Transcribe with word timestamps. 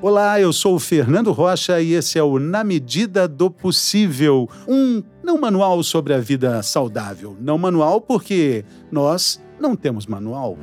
Olá, 0.00 0.40
eu 0.40 0.52
sou 0.52 0.76
o 0.76 0.78
Fernando 0.78 1.32
Rocha 1.32 1.80
e 1.80 1.92
esse 1.92 2.20
é 2.20 2.22
o 2.22 2.38
Na 2.38 2.62
Medida 2.62 3.26
do 3.26 3.50
Possível, 3.50 4.48
um 4.68 5.02
não 5.24 5.40
manual 5.40 5.82
sobre 5.82 6.14
a 6.14 6.20
vida 6.20 6.62
saudável. 6.62 7.36
Não 7.40 7.58
manual 7.58 8.00
porque 8.00 8.64
nós 8.92 9.42
não 9.58 9.74
temos 9.74 10.06
manual. 10.06 10.56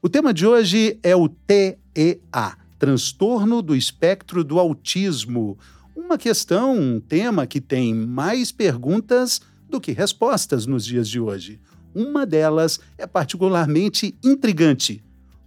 O 0.00 0.08
tema 0.08 0.32
de 0.32 0.46
hoje 0.46 0.98
é 1.02 1.14
o 1.14 1.28
TEA, 1.28 2.56
transtorno 2.78 3.60
do 3.60 3.76
espectro 3.76 4.42
do 4.42 4.58
autismo. 4.58 5.58
Uma 5.94 6.16
questão, 6.16 6.74
um 6.78 6.98
tema 6.98 7.46
que 7.46 7.60
tem 7.60 7.94
mais 7.94 8.50
perguntas 8.50 9.42
do 9.68 9.78
que 9.78 9.92
respostas 9.92 10.66
nos 10.66 10.86
dias 10.86 11.08
de 11.08 11.20
hoje. 11.20 11.60
Uma 11.94 12.26
delas 12.26 12.80
é 12.98 13.06
particularmente 13.06 14.16
intrigante. 14.22 15.02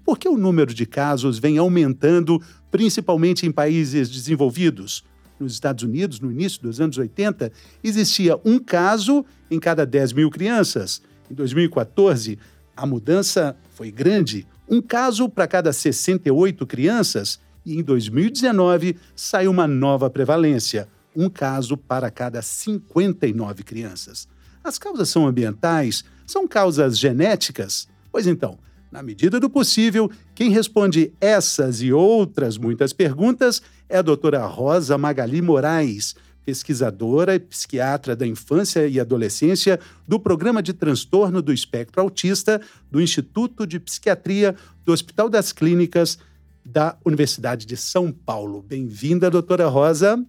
Por 0.06 0.18
que 0.18 0.30
o 0.30 0.38
número 0.38 0.74
de 0.74 0.86
casos 0.86 1.38
vem 1.38 1.58
aumentando, 1.58 2.42
principalmente 2.72 3.46
em 3.46 3.52
países 3.52 4.10
desenvolvidos? 4.10 5.04
Nos 5.38 5.52
Estados 5.52 5.84
Unidos, 5.84 6.22
no 6.22 6.32
início 6.32 6.62
dos 6.62 6.80
anos 6.80 6.98
80, 6.98 7.52
existia 7.84 8.40
um 8.46 8.58
caso 8.58 9.26
em 9.52 9.60
cada 9.60 9.86
10 9.86 10.14
mil 10.14 10.30
crianças. 10.30 11.02
Em 11.30 11.36
2014, 11.36 12.40
a 12.76 12.86
mudança 12.86 13.56
foi 13.72 13.92
grande, 13.92 14.48
um 14.70 14.82
caso 14.82 15.28
para 15.28 15.46
cada 15.48 15.74
68 15.74 16.66
crianças. 16.66 17.40
E 17.66 17.78
em 17.78 17.84
2019, 17.84 18.96
saiu 19.14 19.52
uma 19.52 19.68
nova 19.68 20.10
prevalência, 20.10 20.88
um 21.14 21.30
caso 21.30 21.76
para 21.76 22.10
cada 22.10 22.42
59 22.42 23.64
crianças. 23.64 24.28
As 24.64 24.78
causas 24.78 25.10
são 25.10 25.28
ambientais? 25.28 26.06
São 26.28 26.46
causas 26.46 27.00
genéticas? 27.00 27.88
Pois 28.12 28.28
então, 28.28 28.60
na 28.92 29.02
medida 29.02 29.40
do 29.40 29.50
possível, 29.50 30.12
quem 30.36 30.52
responde 30.52 31.14
essas 31.22 31.82
e 31.82 31.94
outras 31.94 32.58
muitas 32.58 32.92
perguntas 32.92 33.62
é 33.88 33.98
a 33.98 34.02
doutora 34.02 34.46
Rosa 34.46 34.98
Magali 34.98 35.42
Moraes, 35.42 36.16
pesquisadora 36.46 37.36
e 37.36 37.40
psiquiatra 37.40 38.14
da 38.14 38.28
infância 38.28 38.86
e 38.88 39.00
adolescência 39.00 39.80
do 40.06 40.20
Programa 40.20 40.62
de 40.62 40.74
Transtorno 40.74 41.42
do 41.42 41.54
Espectro 41.54 42.02
Autista 42.02 42.62
do 42.92 43.02
Instituto 43.02 43.66
de 43.66 43.80
Psiquiatria 43.80 44.54
do 44.84 44.92
Hospital 44.92 45.30
das 45.30 45.54
Clínicas 45.54 46.20
da 46.66 46.98
Universidade 47.06 47.66
de 47.66 47.78
São 47.78 48.12
Paulo. 48.12 48.62
Bem-vinda, 48.62 49.32
doutora 49.32 49.70
Rosa. 49.70 50.22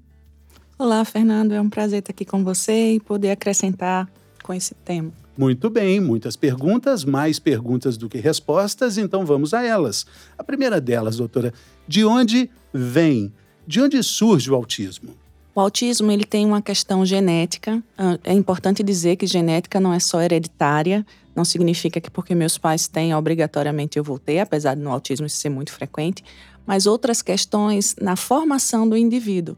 Olá, 0.79 1.05
Fernando. 1.05 1.53
É 1.53 1.61
um 1.61 1.69
prazer 1.69 1.99
estar 1.99 2.13
aqui 2.13 2.25
com 2.25 2.45
você 2.45 2.93
e 2.93 3.01
poder 3.01 3.33
acrescentar 3.33 4.09
com 4.45 4.55
esse 4.55 4.77
tema. 4.77 5.13
Muito 5.39 5.71
bem, 5.71 6.01
muitas 6.01 6.35
perguntas, 6.35 7.05
mais 7.05 7.39
perguntas 7.39 7.97
do 7.97 8.09
que 8.09 8.19
respostas, 8.19 8.99
então 8.99 9.25
vamos 9.25 9.55
a 9.55 9.63
elas. 9.63 10.05
A 10.37 10.43
primeira 10.43 10.81
delas, 10.81 11.17
doutora, 11.17 11.55
de 11.87 12.05
onde 12.05 12.51
vem, 12.75 13.33
de 13.65 13.81
onde 13.81 14.03
surge 14.03 14.51
o 14.51 14.57
autismo? 14.57 15.15
O 15.55 15.61
autismo 15.61 16.11
ele 16.11 16.25
tem 16.25 16.45
uma 16.45 16.61
questão 16.61 17.07
genética. 17.07 17.81
Ah, 17.97 18.19
é 18.25 18.33
importante 18.33 18.83
dizer 18.83 19.15
que 19.15 19.29
genética 19.29 19.79
não 19.79 19.95
é 19.95 20.01
só 20.01 20.21
hereditária, 20.21 21.07
não 21.37 21.45
significa 21.45 22.01
que 22.01 22.11
porque 22.11 22.35
meus 22.35 22.59
pais 22.59 22.89
têm, 22.89 23.15
obrigatoriamente 23.15 23.97
eu 23.97 24.03
vou 24.03 24.19
ter, 24.19 24.41
apesar 24.41 24.75
do 24.75 24.89
autismo 24.89 25.27
isso 25.27 25.37
ser 25.37 25.51
muito 25.51 25.73
frequente, 25.73 26.25
mas 26.67 26.85
outras 26.85 27.23
questões 27.23 27.95
na 28.01 28.17
formação 28.17 28.89
do 28.89 28.97
indivíduo. 28.97 29.57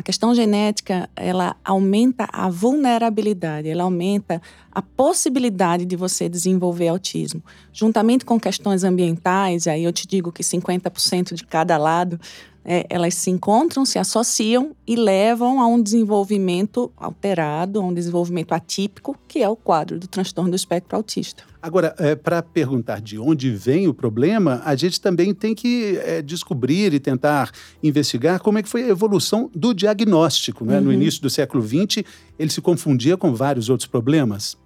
A 0.00 0.02
questão 0.02 0.34
genética, 0.34 1.10
ela 1.14 1.54
aumenta 1.62 2.26
a 2.32 2.48
vulnerabilidade, 2.48 3.68
ela 3.68 3.82
aumenta 3.82 4.40
a 4.72 4.80
possibilidade 4.80 5.84
de 5.84 5.94
você 5.94 6.26
desenvolver 6.26 6.88
autismo. 6.88 7.44
Juntamente 7.70 8.24
com 8.24 8.40
questões 8.40 8.82
ambientais, 8.82 9.66
aí 9.66 9.84
eu 9.84 9.92
te 9.92 10.06
digo 10.06 10.32
que 10.32 10.42
50% 10.42 11.34
de 11.34 11.44
cada 11.44 11.76
lado 11.76 12.18
é, 12.64 12.86
elas 12.90 13.14
se 13.14 13.30
encontram, 13.30 13.84
se 13.84 13.98
associam 13.98 14.74
e 14.86 14.94
levam 14.96 15.60
a 15.60 15.66
um 15.66 15.82
desenvolvimento 15.82 16.92
alterado, 16.96 17.80
a 17.80 17.84
um 17.84 17.92
desenvolvimento 17.92 18.52
atípico, 18.52 19.16
que 19.26 19.42
é 19.42 19.48
o 19.48 19.56
quadro 19.56 19.98
do 19.98 20.06
transtorno 20.06 20.50
do 20.50 20.56
espectro 20.56 20.96
autista. 20.96 21.44
Agora, 21.62 21.94
é, 21.98 22.14
para 22.14 22.42
perguntar 22.42 23.00
de 23.00 23.18
onde 23.18 23.50
vem 23.50 23.86
o 23.86 23.92
problema, 23.92 24.62
a 24.64 24.74
gente 24.74 25.00
também 25.00 25.34
tem 25.34 25.54
que 25.54 25.98
é, 25.98 26.22
descobrir 26.22 26.94
e 26.94 27.00
tentar 27.00 27.50
investigar 27.82 28.40
como 28.40 28.58
é 28.58 28.62
que 28.62 28.68
foi 28.68 28.84
a 28.84 28.88
evolução 28.88 29.50
do 29.54 29.74
diagnóstico. 29.74 30.64
Né? 30.64 30.78
Uhum. 30.78 30.84
No 30.84 30.92
início 30.92 31.20
do 31.20 31.28
século 31.28 31.62
XX, 31.62 32.02
ele 32.38 32.50
se 32.50 32.60
confundia 32.60 33.16
com 33.16 33.34
vários 33.34 33.68
outros 33.68 33.86
problemas. 33.86 34.56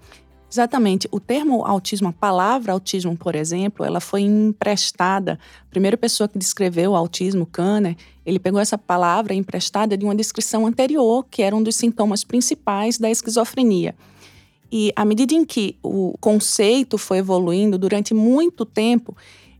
Exatamente. 0.55 1.09
O 1.11 1.19
termo 1.19 1.67
autismo, 1.67 2.11
a 2.11 2.13
palavra 2.13 2.73
autismo, 2.73 3.17
por 3.17 3.35
exemplo, 3.35 3.85
ela 3.85 3.99
foi 3.99 4.21
emprestada. 4.21 5.37
A 5.67 5.71
primeira 5.71 5.97
pessoa 5.97 6.29
que 6.29 6.39
descreveu 6.39 6.93
o 6.93 6.95
autismo, 6.95 7.45
Kanner, 7.45 7.97
ele 8.25 8.39
pegou 8.39 8.61
essa 8.61 8.79
palavra 8.79 9.35
emprestada 9.35 9.97
de 9.97 10.05
uma 10.05 10.15
descrição 10.15 10.65
anterior, 10.65 11.27
que 11.29 11.43
era 11.43 11.57
um 11.57 11.61
dos 11.61 11.75
sintomas 11.75 12.23
principais 12.23 12.99
da 12.99 13.11
esquizofrenia. 13.11 13.97
E 14.71 14.93
à 14.95 15.05
medida 15.05 15.35
em 15.35 15.45
que 15.45 15.77
o 15.83 16.15
conceito 16.21 16.99
foi 16.99 17.19
evoluindo 17.19 17.77
durante 17.77 18.15
muito 18.15 18.65
tempo, 18.65 19.17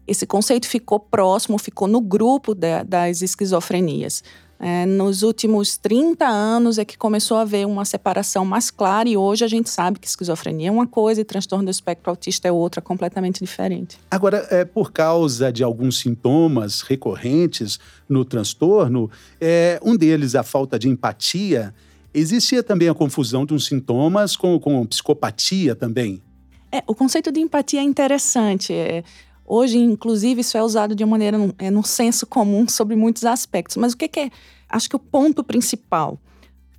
esse 0.07 0.25
conceito 0.25 0.69
ficou 0.69 1.01
próximo, 1.01 1.59
ficou 1.59 1.89
no 1.89 2.01
grupo 2.01 2.55
da, 2.55 2.85
das 2.85 3.21
esquizofrenias. 3.21 4.23
É, 4.59 4.87
nos 4.87 5.23
últimos 5.23 5.77
30 5.77 6.27
anos 6.27 6.79
é 6.79 6.85
que 6.85 6.97
começou 6.97 7.37
a 7.37 7.43
haver 7.43 7.67
uma 7.67 7.85
separação 7.85 8.45
mais 8.45 8.71
clara 8.71 9.09
e 9.09 9.17
hoje 9.17 9.45
a 9.45 9.49
gente 9.49 9.69
sabe 9.69 9.99
que 9.99 10.07
esquizofrenia 10.07 10.69
é 10.69 10.71
uma 10.71 10.87
coisa 10.87 11.21
e 11.21 11.25
transtorno 11.25 11.65
do 11.65 11.71
espectro 11.71 12.11
autista 12.11 12.49
é 12.49 12.53
outra, 12.53 12.81
completamente 12.81 13.41
diferente. 13.41 13.99
Agora, 14.11 14.47
é, 14.51 14.65
por 14.65 14.93
causa 14.93 15.53
de 15.53 15.63
alguns 15.63 15.99
sintomas 15.99 16.81
recorrentes 16.81 17.79
no 18.09 18.25
transtorno, 18.25 19.11
é, 19.41 19.81
um 19.83 19.97
deles, 19.97 20.35
a 20.35 20.43
falta 20.43 20.79
de 20.79 20.89
empatia, 20.89 21.75
existia 22.13 22.63
também 22.63 22.89
a 22.89 22.95
confusão 22.95 23.45
de 23.45 23.53
uns 23.53 23.67
sintomas 23.67 24.37
com, 24.37 24.59
com 24.59 24.87
psicopatia 24.87 25.75
também? 25.75 26.23
É, 26.71 26.83
o 26.87 26.95
conceito 26.95 27.31
de 27.31 27.41
empatia 27.41 27.81
é 27.81 27.85
interessante. 27.85 28.73
É, 28.73 29.05
Hoje, 29.47 29.79
inclusive, 29.79 30.41
isso 30.41 30.57
é 30.57 30.63
usado 30.63 30.95
de 30.95 31.05
uma 31.05 31.11
maneira 31.13 31.39
é, 31.59 31.71
no 31.71 31.85
senso 31.85 32.27
comum 32.27 32.67
sobre 32.67 32.97
muitos 32.97 33.25
aspectos. 33.25 33.77
Mas 33.77 33.93
o 33.93 33.97
que, 33.97 34.09
que 34.09 34.21
é? 34.21 34.31
Acho 34.69 34.89
que 34.89 34.97
o 34.97 34.99
ponto 34.99 35.45
principal. 35.45 36.19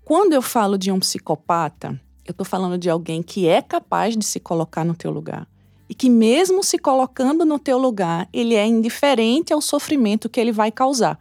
Quando 0.03 0.33
eu 0.33 0.41
falo 0.41 0.77
de 0.77 0.91
um 0.91 0.99
psicopata, 0.99 1.99
eu 2.25 2.31
estou 2.31 2.45
falando 2.45 2.77
de 2.77 2.89
alguém 2.89 3.21
que 3.21 3.47
é 3.47 3.61
capaz 3.61 4.17
de 4.17 4.25
se 4.25 4.39
colocar 4.39 4.83
no 4.83 4.95
teu 4.95 5.11
lugar. 5.11 5.47
E 5.87 5.93
que, 5.93 6.09
mesmo 6.09 6.63
se 6.63 6.79
colocando 6.79 7.45
no 7.45 7.59
teu 7.59 7.77
lugar, 7.77 8.27
ele 8.33 8.55
é 8.55 8.65
indiferente 8.65 9.53
ao 9.53 9.61
sofrimento 9.61 10.27
que 10.27 10.39
ele 10.39 10.51
vai 10.51 10.71
causar. 10.71 11.19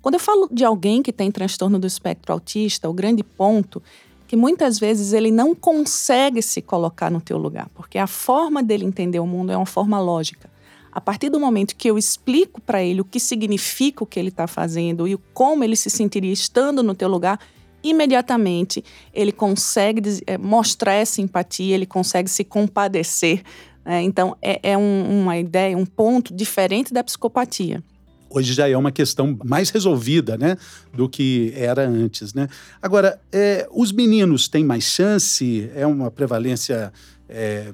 Quando 0.00 0.14
eu 0.14 0.20
falo 0.20 0.48
de 0.52 0.64
alguém 0.64 1.02
que 1.02 1.12
tem 1.12 1.32
transtorno 1.32 1.80
do 1.80 1.86
espectro 1.86 2.32
autista, 2.32 2.88
o 2.88 2.92
grande 2.92 3.24
ponto 3.24 3.82
é 4.02 4.06
que 4.28 4.36
muitas 4.36 4.78
vezes 4.78 5.12
ele 5.12 5.30
não 5.30 5.54
consegue 5.54 6.42
se 6.42 6.60
colocar 6.60 7.10
no 7.10 7.20
teu 7.20 7.38
lugar, 7.38 7.68
porque 7.74 7.98
a 7.98 8.06
forma 8.06 8.62
dele 8.62 8.84
entender 8.84 9.20
o 9.20 9.26
mundo 9.26 9.52
é 9.52 9.56
uma 9.56 9.66
forma 9.66 10.00
lógica. 10.00 10.48
A 10.96 11.00
partir 11.02 11.28
do 11.28 11.38
momento 11.38 11.76
que 11.76 11.90
eu 11.90 11.98
explico 11.98 12.58
para 12.58 12.82
ele 12.82 13.02
o 13.02 13.04
que 13.04 13.20
significa 13.20 14.02
o 14.02 14.06
que 14.06 14.18
ele 14.18 14.30
está 14.30 14.46
fazendo 14.46 15.06
e 15.06 15.14
como 15.34 15.62
ele 15.62 15.76
se 15.76 15.90
sentiria 15.90 16.32
estando 16.32 16.82
no 16.82 16.94
teu 16.94 17.06
lugar, 17.06 17.38
imediatamente 17.84 18.82
ele 19.12 19.30
consegue 19.30 20.00
é, 20.26 20.38
mostrar 20.38 20.94
essa 20.94 21.20
empatia, 21.20 21.74
ele 21.74 21.84
consegue 21.84 22.30
se 22.30 22.42
compadecer. 22.44 23.42
Né? 23.84 24.00
Então, 24.04 24.38
é, 24.40 24.70
é 24.70 24.78
um, 24.78 25.20
uma 25.20 25.36
ideia, 25.36 25.76
um 25.76 25.84
ponto 25.84 26.34
diferente 26.34 26.94
da 26.94 27.04
psicopatia 27.04 27.84
hoje 28.28 28.52
já 28.52 28.68
é 28.68 28.76
uma 28.76 28.90
questão 28.90 29.38
mais 29.44 29.70
resolvida, 29.70 30.36
né, 30.36 30.58
do 30.92 31.08
que 31.08 31.52
era 31.54 31.88
antes, 31.88 32.34
né? 32.34 32.48
Agora, 32.82 33.18
é, 33.32 33.66
os 33.72 33.92
meninos 33.92 34.46
têm 34.46 34.62
mais 34.62 34.84
chance? 34.84 35.70
É 35.74 35.86
uma 35.86 36.10
prevalência 36.10 36.92
é, 37.28 37.72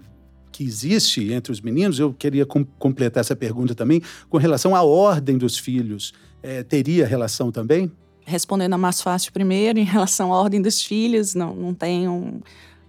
que 0.52 0.62
existe 0.62 1.32
entre 1.32 1.50
os 1.50 1.60
meninos, 1.60 1.98
eu 1.98 2.12
queria 2.12 2.46
com, 2.46 2.64
completar 2.78 3.22
essa 3.22 3.34
pergunta 3.34 3.74
também, 3.74 4.02
com 4.28 4.36
relação 4.36 4.76
à 4.76 4.82
ordem 4.82 5.38
dos 5.38 5.58
filhos. 5.58 6.12
É, 6.42 6.62
teria 6.62 7.06
relação 7.06 7.50
também? 7.50 7.90
Respondendo 8.24 8.74
a 8.74 8.78
mais 8.78 9.00
fácil 9.00 9.32
primeiro, 9.32 9.78
em 9.78 9.84
relação 9.84 10.32
à 10.32 10.40
ordem 10.40 10.60
dos 10.60 10.82
filhos, 10.82 11.34
não, 11.34 11.54
não 11.54 11.74
tem 11.74 12.08
um, 12.08 12.40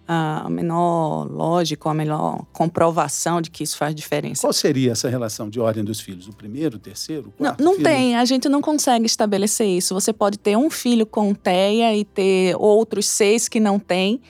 a 0.07 0.49
menor 0.49 1.25
lógica, 1.31 1.89
a 1.89 1.93
melhor 1.93 2.45
comprovação 2.51 3.41
de 3.41 3.49
que 3.49 3.63
isso 3.63 3.77
faz 3.77 3.95
diferença. 3.95 4.41
Qual 4.41 4.53
seria 4.53 4.91
essa 4.91 5.09
relação 5.09 5.49
de 5.49 5.59
ordem 5.59 5.83
dos 5.83 5.99
filhos? 5.99 6.27
O 6.27 6.33
primeiro, 6.33 6.75
o 6.75 6.79
terceiro, 6.79 7.29
o 7.29 7.31
quarto? 7.31 7.59
Não, 7.59 7.71
não 7.71 7.73
filho? 7.73 7.85
tem, 7.85 8.15
a 8.15 8.25
gente 8.25 8.49
não 8.49 8.61
consegue 8.61 9.05
estabelecer 9.05 9.67
isso. 9.67 9.93
Você 9.93 10.11
pode 10.11 10.37
ter 10.37 10.57
um 10.57 10.69
filho 10.69 11.05
com 11.05 11.33
TEA 11.33 11.95
e 11.95 12.03
ter 12.03 12.55
outros 12.57 13.07
seis 13.07 13.47
que 13.47 13.59
não 13.59 13.79
têm 13.79 14.21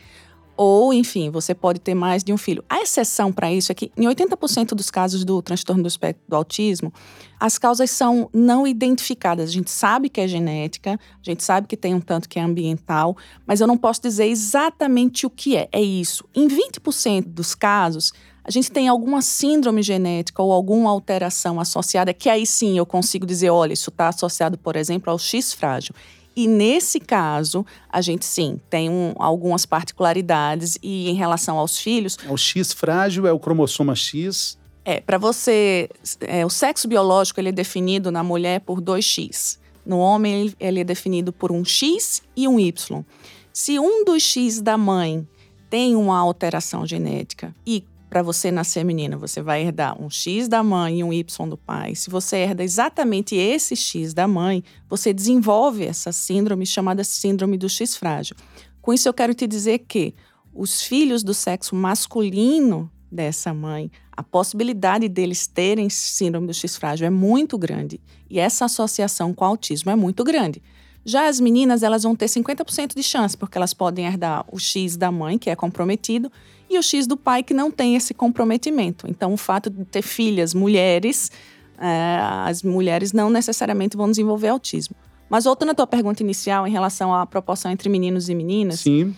Ou, 0.56 0.94
enfim, 0.94 1.32
você 1.32 1.56
pode 1.56 1.80
ter 1.80 1.96
mais 1.96 2.24
de 2.24 2.32
um 2.32 2.38
filho. 2.38 2.64
A 2.70 2.82
exceção 2.82 3.32
para 3.32 3.52
isso 3.52 3.72
é 3.72 3.76
que, 3.76 3.92
em 3.98 4.04
80% 4.04 4.76
dos 4.76 4.92
casos 4.92 5.26
do 5.26 5.42
transtorno 5.42 5.82
do 5.82 5.88
espectro 5.88 6.24
do 6.28 6.36
autismo, 6.36 6.94
as 7.40 7.58
causas 7.58 7.90
são 7.90 8.30
não 8.32 8.66
identificadas. 8.68 9.50
A 9.50 9.52
gente 9.52 9.72
sabe 9.72 10.10
que 10.10 10.22
é 10.22 10.28
genética, 10.28 10.92
a 10.92 11.24
gente 11.24 11.44
sabe 11.44 11.68
que 11.68 11.76
tem 11.76 11.96
um 11.96 12.00
tanto 12.00 12.30
que 12.30 12.38
é 12.38 12.42
ambiental, 12.42 13.18
mas 13.46 13.62
eu 13.62 13.68
não 13.68 13.78
posso 13.78 14.02
dizer 14.02 14.28
exatamente 14.28 15.26
o 15.26 15.30
que 15.30 15.58
é. 15.58 15.68
É 15.72 15.82
isso. 15.82 16.24
Em 16.36 16.48
20% 16.48 17.26
dos 17.26 17.56
casos, 17.56 18.14
a 18.44 18.52
gente 18.52 18.72
tem 18.72 18.88
alguma 18.88 19.22
síndrome 19.22 19.82
genética 19.82 20.44
ou 20.44 20.52
alguma 20.52 20.90
alteração 20.90 21.60
associada, 21.60 22.14
que 22.14 22.30
aí 22.30 22.46
sim 22.46 22.78
eu 22.78 22.86
consigo 22.86 23.26
dizer: 23.26 23.50
olha, 23.50 23.74
isso 23.74 23.90
está 23.90 24.10
associado, 24.10 24.58
por 24.58 24.76
exemplo, 24.76 25.10
ao 25.10 25.18
X 25.18 25.54
frágil. 25.54 25.96
E 26.36 26.48
nesse 26.48 27.00
caso, 27.00 27.66
a 27.90 28.02
gente 28.02 28.26
sim 28.26 28.60
tem 28.70 28.90
um, 28.90 29.14
algumas 29.18 29.66
particularidades 29.66 30.78
e 30.82 31.10
em 31.10 31.14
relação 31.14 31.58
aos 31.58 31.78
filhos. 31.78 32.18
O 32.28 32.38
X 32.38 32.74
frágil 32.74 33.28
é 33.28 33.32
o 33.32 33.40
cromossoma 33.40 33.96
X. 33.96 34.58
É, 34.86 35.00
para 35.00 35.18
você, 35.18 35.90
é, 36.22 36.46
o 36.46 36.50
sexo 36.50 36.88
biológico 36.88 37.40
ele 37.40 37.50
é 37.50 37.54
definido 37.54 38.12
na 38.12 38.24
mulher 38.24 38.62
por 38.62 38.82
2x. 38.82 39.58
No 39.86 40.00
homem 40.00 40.54
ele 40.60 40.80
é 40.80 40.84
definido 40.84 41.32
por 41.32 41.52
um 41.52 41.64
X 41.64 42.22
e 42.36 42.48
um 42.48 42.60
Y. 42.60 43.04
Se 43.52 43.80
um 43.80 44.04
dos 44.04 44.24
X 44.24 44.62
da 44.62 44.78
mãe 44.78 45.28
tem 45.70 45.96
uma 45.96 46.18
alteração 46.20 46.86
genética 46.86 47.56
e 47.66 47.84
para 48.14 48.22
você 48.22 48.52
nascer 48.52 48.86
menina, 48.86 49.18
você 49.18 49.42
vai 49.42 49.64
herdar 49.64 50.00
um 50.00 50.08
X 50.08 50.48
da 50.48 50.62
mãe 50.62 51.00
e 51.00 51.04
um 51.04 51.12
Y 51.12 51.50
do 51.50 51.58
pai. 51.58 51.96
Se 51.96 52.12
você 52.12 52.38
herda 52.38 52.64
exatamente 52.64 53.36
esse 53.36 53.76
X 53.76 54.14
da 54.14 54.28
mãe, 54.28 54.64
você 54.88 55.12
desenvolve 55.12 55.84
essa 55.84 56.12
síndrome 56.12 56.64
chamada 56.64 57.04
síndrome 57.04 57.58
do 57.58 57.68
X 57.68 57.98
frágil. 57.98 58.36
Com 58.84 58.94
isso, 58.94 59.10
eu 59.10 59.16
quero 59.16 59.34
te 59.34 59.48
dizer 59.48 59.80
que 59.80 60.14
os 60.54 60.84
filhos 60.84 61.24
do 61.24 61.34
sexo 61.34 61.76
masculino 61.76 62.88
dessa 63.12 63.52
mãe, 63.52 63.92
a 64.12 64.22
possibilidade 64.22 65.10
deles 65.10 65.48
terem 65.48 65.90
síndrome 65.90 66.46
do 66.46 66.54
X 66.54 66.78
frágil 66.78 67.08
é 67.08 67.10
muito 67.10 67.58
grande. 67.58 68.00
E 68.30 68.40
essa 68.40 68.66
associação 68.66 69.34
com 69.34 69.44
o 69.44 69.48
autismo 69.48 69.90
é 69.90 69.96
muito 69.96 70.24
grande. 70.24 70.62
Já 71.04 71.28
as 71.28 71.40
meninas, 71.40 71.82
elas 71.82 72.04
vão 72.04 72.16
ter 72.16 72.28
50% 72.28 72.96
de 72.96 73.02
chance, 73.02 73.36
porque 73.36 73.58
elas 73.58 73.74
podem 73.74 74.06
herdar 74.06 74.46
o 74.52 74.60
X 74.60 74.96
da 74.96 75.12
mãe, 75.12 75.40
que 75.40 75.50
é 75.50 75.56
comprometido, 75.56 76.32
e 76.76 76.78
o 76.78 76.84
X 76.84 77.08
do 77.08 77.16
pai 77.18 77.44
que 77.44 77.54
não 77.54 77.72
tem 77.72 77.96
esse 77.96 78.14
comprometimento. 78.14 79.06
Então, 79.10 79.34
o 79.34 79.38
fato 79.38 79.70
de 79.70 79.86
ter 79.86 80.02
filhas 80.02 80.54
mulheres, 80.54 81.32
é, 81.78 82.20
as 82.46 82.64
mulheres 82.64 83.14
não 83.14 83.30
necessariamente 83.30 83.96
vão 83.98 84.10
desenvolver 84.10 84.50
autismo. 84.50 84.96
Mas 85.30 85.46
voltando 85.46 85.72
à 85.72 85.74
tua 85.76 85.88
pergunta 85.88 86.22
inicial 86.22 86.68
em 86.68 86.72
relação 86.72 87.14
à 87.14 87.26
proporção 87.26 87.72
entre 87.72 87.90
meninos 87.90 88.30
e 88.30 88.36
meninas. 88.36 88.82
Sim. 88.82 89.16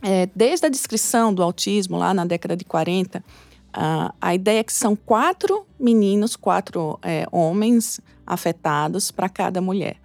É, 0.00 0.28
desde 0.34 0.66
a 0.66 0.68
descrição 0.68 1.32
do 1.32 1.42
autismo, 1.42 1.96
lá 1.96 2.12
na 2.12 2.24
década 2.24 2.56
de 2.56 2.64
40, 2.64 3.24
a, 3.72 4.14
a 4.20 4.34
ideia 4.34 4.60
é 4.60 4.62
que 4.62 4.72
são 4.72 4.94
quatro 4.94 5.66
meninos, 5.78 6.36
quatro 6.36 6.98
é, 7.02 7.26
homens 7.32 8.00
afetados 8.26 9.10
para 9.10 9.28
cada 9.28 9.60
mulher. 9.60 9.96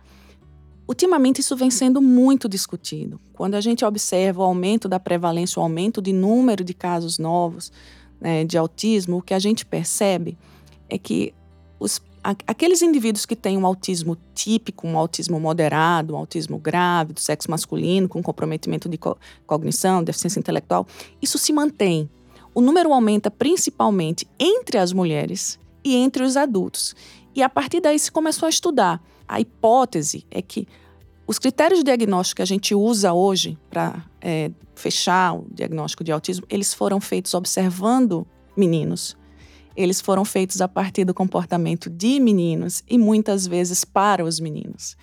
Ultimamente, 0.90 1.40
isso 1.40 1.56
vem 1.56 1.70
sendo 1.70 2.02
muito 2.02 2.50
discutido. 2.50 3.20
Quando 3.34 3.54
a 3.54 3.62
gente 3.62 3.86
observa 3.86 4.42
o 4.42 4.44
aumento 4.44 4.90
da 4.90 5.00
prevalência, 5.00 5.60
o 5.60 5.62
aumento 5.62 6.02
de 6.02 6.12
número 6.12 6.64
de 6.64 6.74
casos 6.74 7.20
novos 7.20 7.72
né, 8.20 8.44
de 8.44 8.58
autismo, 8.58 9.18
o 9.18 9.22
que 9.22 9.36
a 9.36 9.38
gente 9.38 9.68
percebe 9.68 10.36
é 10.90 10.98
que 10.98 11.32
os, 11.80 12.02
aqueles 12.24 12.82
indivíduos 12.82 13.28
que 13.28 13.36
têm 13.36 13.56
um 13.56 13.68
autismo 13.68 14.18
típico, 14.34 14.88
um 14.88 14.98
autismo 14.98 15.40
moderado, 15.40 16.16
um 16.16 16.18
autismo 16.18 16.58
grave, 16.58 17.14
do 17.14 17.20
sexo 17.20 17.52
masculino, 17.52 18.10
com 18.10 18.24
comprometimento 18.24 18.90
de 18.90 18.98
co 18.98 19.16
cognição, 19.46 20.04
deficiência 20.04 20.40
intelectual, 20.40 20.88
isso 21.22 21.38
se 21.38 21.54
mantém. 21.54 22.10
O 22.52 22.62
número 22.62 22.92
aumenta 22.92 23.30
principalmente 23.30 24.28
entre 24.40 24.80
as 24.80 24.92
mulheres 24.92 25.60
e 25.84 25.96
entre 25.96 26.24
os 26.24 26.36
adultos. 26.36 26.96
E 27.36 27.44
a 27.44 27.48
partir 27.48 27.80
daí 27.80 28.00
se 28.00 28.12
começou 28.12 28.48
a 28.48 28.50
estudar 28.50 29.00
a 29.30 29.40
hipótese 29.40 30.26
é 30.32 30.42
que 30.42 30.68
os 31.28 31.38
critérios 31.38 31.80
de 31.80 31.86
diagnóstico 31.86 32.38
que 32.38 32.42
a 32.42 32.46
gente 32.46 32.74
usa 32.74 33.14
hoje 33.14 33.56
para 33.70 34.04
é, 34.20 34.50
fechar 34.74 35.36
o 35.36 35.46
diagnóstico 35.54 36.04
de 36.04 36.12
autismo, 36.12 36.46
eles 36.50 36.74
foram 36.74 37.00
feitos 37.00 37.36
observando 37.36 38.26
meninos. 38.58 39.16
Eles 39.76 40.02
foram 40.02 40.26
feitos 40.26 40.60
a 40.60 40.68
partir 40.68 41.06
do 41.06 41.14
comportamento 41.14 41.90
de 41.90 42.20
meninos 42.20 42.84
e 42.90 42.98
muitas 42.98 43.46
vezes 43.46 43.86
para 43.86 44.26
os 44.26 44.40
meninos. 44.40 44.98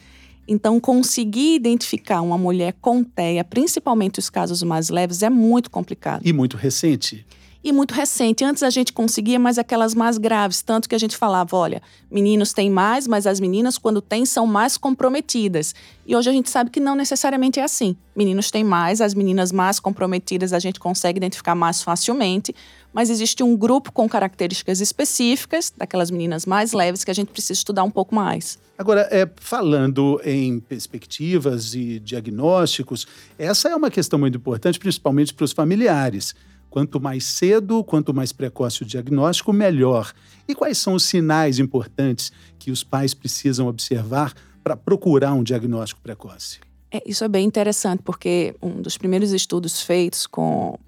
Então, 0.49 0.79
conseguir 0.81 1.55
identificar 1.55 2.21
uma 2.21 2.37
mulher 2.37 2.75
com 2.81 3.03
TEA, 3.03 3.45
principalmente 3.45 4.19
os 4.19 4.29
casos 4.29 4.63
mais 4.63 4.91
leves, 4.91 5.23
é 5.23 5.31
muito 5.31 5.71
complicado. 5.71 6.27
E 6.27 6.33
muito 6.33 6.57
recente 6.57 7.25
e 7.67 7.73
muito 7.73 7.93
recente. 7.93 8.45
Antes 8.45 8.63
a 8.63 8.71
gente 8.71 8.93
conseguia 8.93 9.41
mais 9.41 9.59
aquelas 9.59 9.93
mais 9.93 10.19
graves, 10.19 10.63
tanto 10.63 10.89
que 10.89 10.95
a 10.95 10.99
gente 10.99 11.17
falava, 11.17 11.57
olha, 11.57 11.83
meninos 12.09 12.53
têm 12.53 12.71
mais, 12.71 13.09
mas 13.09 13.27
as 13.27 13.41
meninas 13.41 13.77
quando 13.77 14.01
têm 14.01 14.25
são 14.25 14.47
mais 14.47 14.77
comprometidas. 14.77 15.75
E 16.07 16.15
hoje 16.15 16.31
a 16.31 16.33
gente 16.33 16.49
sabe 16.49 16.71
que 16.71 16.79
não 16.79 16.95
necessariamente 16.95 17.59
é 17.59 17.65
assim. 17.65 17.97
Meninos 18.15 18.53
têm 18.53 18.63
mais, 18.63 19.01
as 19.01 19.15
meninas 19.15 19.51
mais 19.51 19.81
comprometidas 19.81 20.53
a 20.53 20.61
gente 20.61 20.79
consegue 20.79 21.19
identificar 21.19 21.57
mais 21.57 21.83
facilmente, 21.83 22.55
mas 22.93 23.11
existe 23.11 23.43
um 23.43 23.57
grupo 23.57 23.91
com 23.91 24.09
características 24.09 24.81
específicas 24.81 25.73
daquelas 25.77 26.09
meninas 26.09 26.47
mais 26.47 26.73
leves 26.73 27.03
que 27.03 27.11
a 27.11 27.15
gente 27.15 27.33
precisa 27.33 27.55
estudar 27.55 27.83
um 27.83 27.91
pouco 27.91 28.15
mais. 28.15 28.61
Agora, 28.79 29.09
é, 29.11 29.29
falando 29.39 30.21
em 30.25 30.61
perspectivas 30.61 31.75
e 31.75 31.99
diagnósticos, 31.99 33.09
essa 33.37 33.69
é 33.69 33.75
uma 33.75 33.91
questão 33.91 34.21
muito 34.21 34.39
importante, 34.39 34.79
principalmente 34.79 35.35
para 35.35 35.45
os 35.45 35.51
familiares. 35.51 36.33
Quanto 36.77 37.01
mais 37.01 37.25
cedo, 37.25 37.83
quanto 37.83 38.13
mais 38.13 38.35
precoce 38.35 38.83
o 38.83 38.85
diagnóstico, 38.85 39.51
melhor. 39.51 40.13
E 40.47 40.55
quais 40.55 40.77
são 40.77 40.93
os 40.93 41.05
sinais 41.05 41.59
importantes 41.59 42.31
que 42.59 42.71
os 42.71 42.85
pais 42.85 43.15
precisam 43.15 43.67
observar 43.67 44.35
para 44.63 44.77
procurar 44.77 45.33
um 45.33 45.43
diagnóstico 45.43 46.03
precoce? 46.03 46.61
É, 46.91 47.03
isso 47.07 47.25
é 47.25 47.29
bem 47.29 47.47
interessante, 47.47 48.03
porque 48.03 48.55
um 48.61 48.83
dos 48.83 48.99
primeiros 48.99 49.33
estudos 49.33 49.81
feitos 49.81 50.27
com 50.27 50.79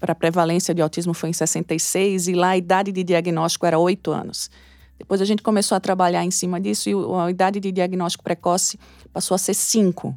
para 0.00 0.10
a 0.10 0.14
prevalência 0.16 0.74
de 0.74 0.82
autismo 0.82 1.14
foi 1.14 1.28
em 1.28 1.32
66 1.32 2.26
e 2.26 2.32
lá 2.32 2.48
a 2.48 2.56
idade 2.58 2.90
de 2.90 3.04
diagnóstico 3.04 3.66
era 3.66 3.78
8 3.78 4.10
anos. 4.10 4.50
Depois 4.98 5.20
a 5.20 5.24
gente 5.24 5.44
começou 5.44 5.76
a 5.76 5.80
trabalhar 5.80 6.24
em 6.24 6.30
cima 6.32 6.60
disso 6.60 6.90
e 6.90 6.92
a 7.20 7.30
idade 7.30 7.60
de 7.60 7.70
diagnóstico 7.70 8.24
precoce 8.24 8.80
passou 9.12 9.36
a 9.36 9.38
ser 9.38 9.54
5. 9.54 10.12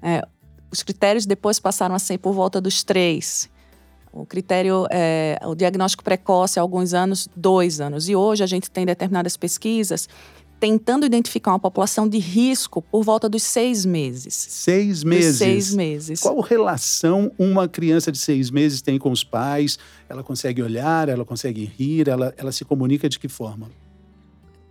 É, 0.00 0.22
os 0.70 0.84
critérios 0.84 1.26
depois 1.26 1.58
passaram 1.58 1.96
a 1.96 1.98
ser 1.98 2.18
por 2.18 2.32
volta 2.32 2.60
dos 2.60 2.84
3. 2.84 3.57
O 4.12 4.24
critério, 4.24 4.86
é, 4.90 5.38
o 5.44 5.54
diagnóstico 5.54 6.02
precoce 6.02 6.58
há 6.58 6.62
alguns 6.62 6.94
anos, 6.94 7.28
dois 7.36 7.80
anos. 7.80 8.08
E 8.08 8.16
hoje 8.16 8.42
a 8.42 8.46
gente 8.46 8.70
tem 8.70 8.86
determinadas 8.86 9.36
pesquisas 9.36 10.08
tentando 10.60 11.06
identificar 11.06 11.52
uma 11.52 11.58
população 11.58 12.08
de 12.08 12.18
risco 12.18 12.82
por 12.82 13.04
volta 13.04 13.28
dos 13.28 13.42
seis 13.42 13.84
meses. 13.84 14.34
Seis 14.34 15.04
meses? 15.04 15.30
Dos 15.30 15.38
seis 15.38 15.74
meses. 15.74 16.20
Qual 16.20 16.40
relação 16.40 17.30
uma 17.38 17.68
criança 17.68 18.10
de 18.10 18.18
seis 18.18 18.50
meses 18.50 18.82
tem 18.82 18.98
com 18.98 19.10
os 19.10 19.22
pais? 19.22 19.78
Ela 20.08 20.22
consegue 20.22 20.62
olhar, 20.62 21.08
ela 21.08 21.24
consegue 21.24 21.64
rir, 21.64 22.08
ela, 22.08 22.34
ela 22.36 22.50
se 22.50 22.64
comunica 22.64 23.08
de 23.08 23.18
que 23.18 23.28
forma? 23.28 23.70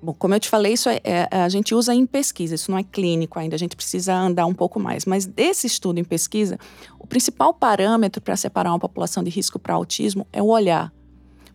Bom, 0.02 0.14
como 0.14 0.36
eu 0.36 0.40
te 0.40 0.48
falei, 0.48 0.74
isso 0.74 0.90
é, 0.90 1.02
é, 1.04 1.28
a 1.32 1.50
gente 1.50 1.74
usa 1.74 1.94
em 1.94 2.06
pesquisa, 2.06 2.54
isso 2.54 2.70
não 2.70 2.78
é 2.78 2.84
clínico 2.84 3.40
ainda, 3.40 3.56
a 3.56 3.60
gente 3.60 3.76
precisa 3.76 4.14
andar 4.14 4.46
um 4.46 4.54
pouco 4.54 4.80
mais. 4.80 5.06
Mas 5.06 5.26
desse 5.26 5.66
estudo 5.66 6.00
em 6.00 6.04
pesquisa, 6.04 6.60
o 7.00 7.08
principal 7.08 7.54
parâmetro 7.54 8.22
para 8.22 8.36
separar 8.36 8.72
uma 8.72 8.80
população 8.80 9.24
de 9.24 9.32
risco 9.32 9.58
para 9.58 9.74
autismo 9.74 10.28
é 10.32 10.42
o 10.42 10.48
olhar. 10.48 10.94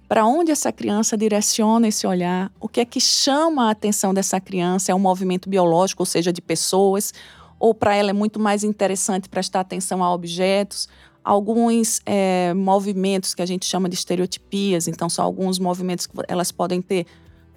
Para 0.08 0.26
onde 0.26 0.50
essa 0.50 0.72
criança 0.72 1.16
direciona 1.16 1.88
esse 1.88 2.06
olhar? 2.06 2.52
O 2.60 2.68
que 2.68 2.80
é 2.80 2.84
que 2.84 3.00
chama 3.00 3.68
a 3.68 3.70
atenção 3.70 4.12
dessa 4.12 4.40
criança? 4.40 4.92
É 4.92 4.94
um 4.94 4.98
movimento 4.98 5.48
biológico, 5.48 6.02
ou 6.02 6.06
seja, 6.06 6.32
de 6.32 6.42
pessoas? 6.42 7.14
Ou 7.58 7.72
para 7.72 7.94
ela 7.94 8.10
é 8.10 8.12
muito 8.12 8.40
mais 8.40 8.64
interessante 8.64 9.28
prestar 9.28 9.60
atenção 9.60 10.02
a 10.02 10.12
objetos? 10.12 10.88
Alguns 11.24 12.02
é, 12.04 12.52
movimentos 12.52 13.34
que 13.34 13.40
a 13.40 13.46
gente 13.46 13.64
chama 13.64 13.88
de 13.88 13.94
estereotipias, 13.94 14.88
então 14.88 15.08
são 15.08 15.24
alguns 15.24 15.58
movimentos 15.58 16.06
que 16.06 16.14
elas 16.28 16.50
podem 16.50 16.82
ter 16.82 17.06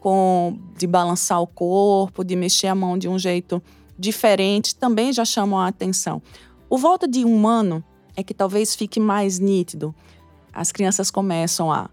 com 0.06 0.60
de 0.78 0.86
balançar 0.86 1.42
o 1.42 1.48
corpo, 1.48 2.24
de 2.24 2.36
mexer 2.36 2.68
a 2.68 2.76
mão 2.76 2.96
de 2.96 3.10
um 3.10 3.18
jeito 3.18 3.60
diferente, 3.98 4.76
também 4.76 5.12
já 5.12 5.26
chamam 5.26 5.60
a 5.60 5.66
atenção. 5.66 6.22
O 6.70 6.78
volta 6.78 7.08
de 7.08 7.26
humano 7.26 7.84
é 8.16 8.22
que 8.22 8.32
talvez 8.32 8.76
fique 8.76 9.00
mais 9.00 9.40
nítido. 9.40 9.96
As 10.54 10.72
crianças 10.72 11.10
começam 11.10 11.72
a, 11.72 11.90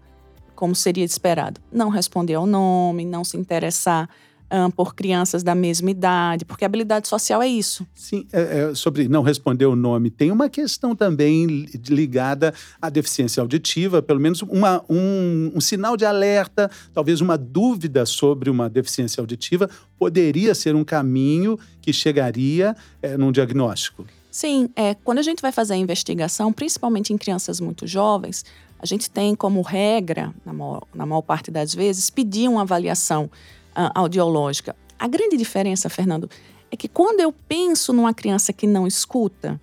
como 0.55 0.75
seria 0.75 1.03
esperado, 1.03 1.59
não 1.71 1.89
responder 1.89 2.35
ao 2.35 2.45
nome, 2.45 3.03
não 3.03 3.23
se 3.23 3.35
interessar 3.35 4.07
um, 4.53 4.69
por 4.69 4.93
crianças 4.93 5.41
da 5.41 5.55
mesma 5.55 5.89
idade, 5.89 6.45
porque 6.45 6.63
habilidade 6.63 7.07
social 7.07 7.41
é 7.41 7.47
isso. 7.47 7.85
Sim, 7.95 8.27
é, 8.31 8.69
é, 8.69 8.75
sobre 8.75 9.07
não 9.07 9.23
responder 9.23 9.65
o 9.65 9.75
nome, 9.75 10.11
tem 10.11 10.31
uma 10.31 10.47
questão 10.47 10.95
também 10.95 11.47
ligada 11.89 12.53
à 12.79 12.89
deficiência 12.89 13.41
auditiva, 13.41 14.01
pelo 14.01 14.19
menos 14.19 14.43
uma, 14.43 14.83
um, 14.87 15.51
um 15.55 15.59
sinal 15.59 15.97
de 15.97 16.05
alerta, 16.05 16.69
talvez 16.93 17.19
uma 17.19 17.37
dúvida 17.37 18.05
sobre 18.05 18.49
uma 18.49 18.69
deficiência 18.69 19.19
auditiva, 19.19 19.67
poderia 19.97 20.53
ser 20.53 20.75
um 20.75 20.83
caminho 20.83 21.57
que 21.81 21.91
chegaria 21.91 22.75
é, 23.01 23.17
num 23.17 23.31
diagnóstico. 23.31 24.05
Sim, 24.29 24.69
é, 24.75 24.95
quando 24.95 25.19
a 25.19 25.23
gente 25.23 25.41
vai 25.41 25.51
fazer 25.51 25.73
a 25.73 25.77
investigação, 25.77 26.51
principalmente 26.51 27.13
em 27.13 27.17
crianças 27.17 27.59
muito 27.59 27.87
jovens, 27.87 28.43
a 28.79 28.85
gente 28.85 29.09
tem 29.09 29.33
como 29.35 29.61
regra, 29.61 30.33
na 30.45 30.51
maior, 30.51 30.83
na 30.93 31.05
maior 31.05 31.21
parte 31.21 31.49
das 31.49 31.73
vezes, 31.73 32.09
pedir 32.09 32.49
uma 32.49 32.61
avaliação 32.61 33.29
audiológica. 33.75 34.75
A 34.97 35.07
grande 35.07 35.37
diferença, 35.37 35.89
Fernando, 35.89 36.29
é 36.71 36.75
que 36.75 36.87
quando 36.87 37.19
eu 37.19 37.31
penso 37.31 37.93
numa 37.93 38.13
criança 38.13 38.53
que 38.53 38.65
não 38.65 38.87
escuta, 38.87 39.59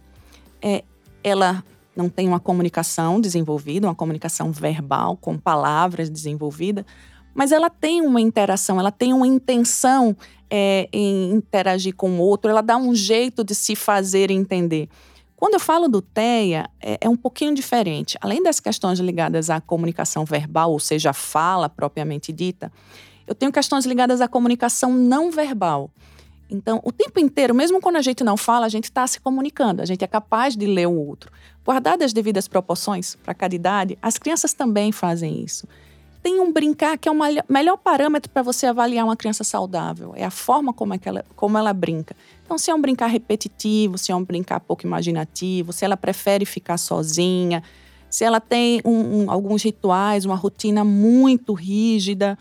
é, 0.62 0.84
ela 1.24 1.64
não 1.94 2.08
tem 2.08 2.28
uma 2.28 2.40
comunicação 2.40 3.20
desenvolvida, 3.20 3.86
uma 3.86 3.94
comunicação 3.94 4.52
verbal, 4.52 5.16
com 5.16 5.36
palavras 5.36 6.08
desenvolvida, 6.08 6.84
mas 7.34 7.52
ela 7.52 7.70
tem 7.70 8.00
uma 8.00 8.20
interação, 8.20 8.78
ela 8.78 8.90
tem 8.90 9.12
uma 9.12 9.26
intenção 9.26 10.16
é, 10.48 10.88
em 10.92 11.30
interagir 11.32 11.94
com 11.94 12.10
o 12.10 12.18
outro, 12.18 12.50
ela 12.50 12.62
dá 12.62 12.76
um 12.76 12.94
jeito 12.94 13.44
de 13.44 13.54
se 13.54 13.76
fazer 13.76 14.30
entender. 14.30 14.88
Quando 15.36 15.54
eu 15.54 15.60
falo 15.60 15.88
do 15.88 16.02
TEA, 16.02 16.68
é, 16.80 16.98
é, 17.00 17.08
um 17.08 17.16
pouquinho 17.16 17.54
diferente. 17.54 18.18
Além 18.20 18.42
das 18.42 18.60
questões 18.60 18.98
ligadas 18.98 19.48
à 19.48 19.58
comunicação 19.58 20.24
verbal, 20.24 20.70
ou 20.70 20.78
seja, 20.78 21.10
a 21.10 21.14
fala 21.14 21.68
propriamente 21.68 22.30
dita, 22.30 22.70
eu 23.30 23.34
tenho 23.34 23.52
questões 23.52 23.86
ligadas 23.86 24.20
à 24.20 24.26
comunicação 24.26 24.92
não 24.92 25.30
verbal. 25.30 25.88
Então, 26.50 26.80
o 26.84 26.90
tempo 26.90 27.20
inteiro, 27.20 27.54
mesmo 27.54 27.80
quando 27.80 27.94
a 27.94 28.02
gente 28.02 28.24
não 28.24 28.36
fala, 28.36 28.66
a 28.66 28.68
gente 28.68 28.84
está 28.84 29.06
se 29.06 29.20
comunicando, 29.20 29.80
a 29.80 29.84
gente 29.84 30.02
é 30.02 30.06
capaz 30.08 30.56
de 30.56 30.66
ler 30.66 30.88
o 30.88 30.94
outro. 30.94 31.30
Guardadas 31.64 32.06
as 32.06 32.12
devidas 32.12 32.48
proporções 32.48 33.14
para 33.14 33.32
cada 33.32 33.54
idade, 33.54 33.96
as 34.02 34.18
crianças 34.18 34.52
também 34.52 34.90
fazem 34.90 35.44
isso 35.44 35.68
tem 36.22 36.38
um 36.38 36.52
brincar 36.52 36.98
que 36.98 37.08
é 37.08 37.12
o 37.12 37.16
melhor 37.48 37.78
parâmetro 37.78 38.30
para 38.30 38.42
você 38.42 38.66
avaliar 38.66 39.06
uma 39.06 39.16
criança 39.16 39.42
saudável. 39.42 40.12
É 40.14 40.22
a 40.22 40.30
forma 40.30 40.70
como, 40.70 40.92
é 40.92 41.00
ela, 41.02 41.24
como 41.34 41.56
ela 41.56 41.72
brinca. 41.72 42.14
Então, 42.44 42.58
se 42.58 42.70
é 42.70 42.74
um 42.74 42.80
brincar 42.80 43.06
repetitivo, 43.06 43.96
se 43.96 44.12
é 44.12 44.14
um 44.14 44.22
brincar 44.22 44.60
pouco 44.60 44.86
imaginativo, 44.86 45.72
se 45.72 45.82
ela 45.82 45.96
prefere 45.96 46.44
ficar 46.44 46.76
sozinha, 46.76 47.62
se 48.10 48.24
ela 48.24 48.40
tem 48.40 48.82
um, 48.84 49.22
um, 49.22 49.30
alguns 49.30 49.62
rituais, 49.62 50.24
uma 50.24 50.34
rotina 50.34 50.84
muito 50.84 51.54
rígida, 51.54 52.36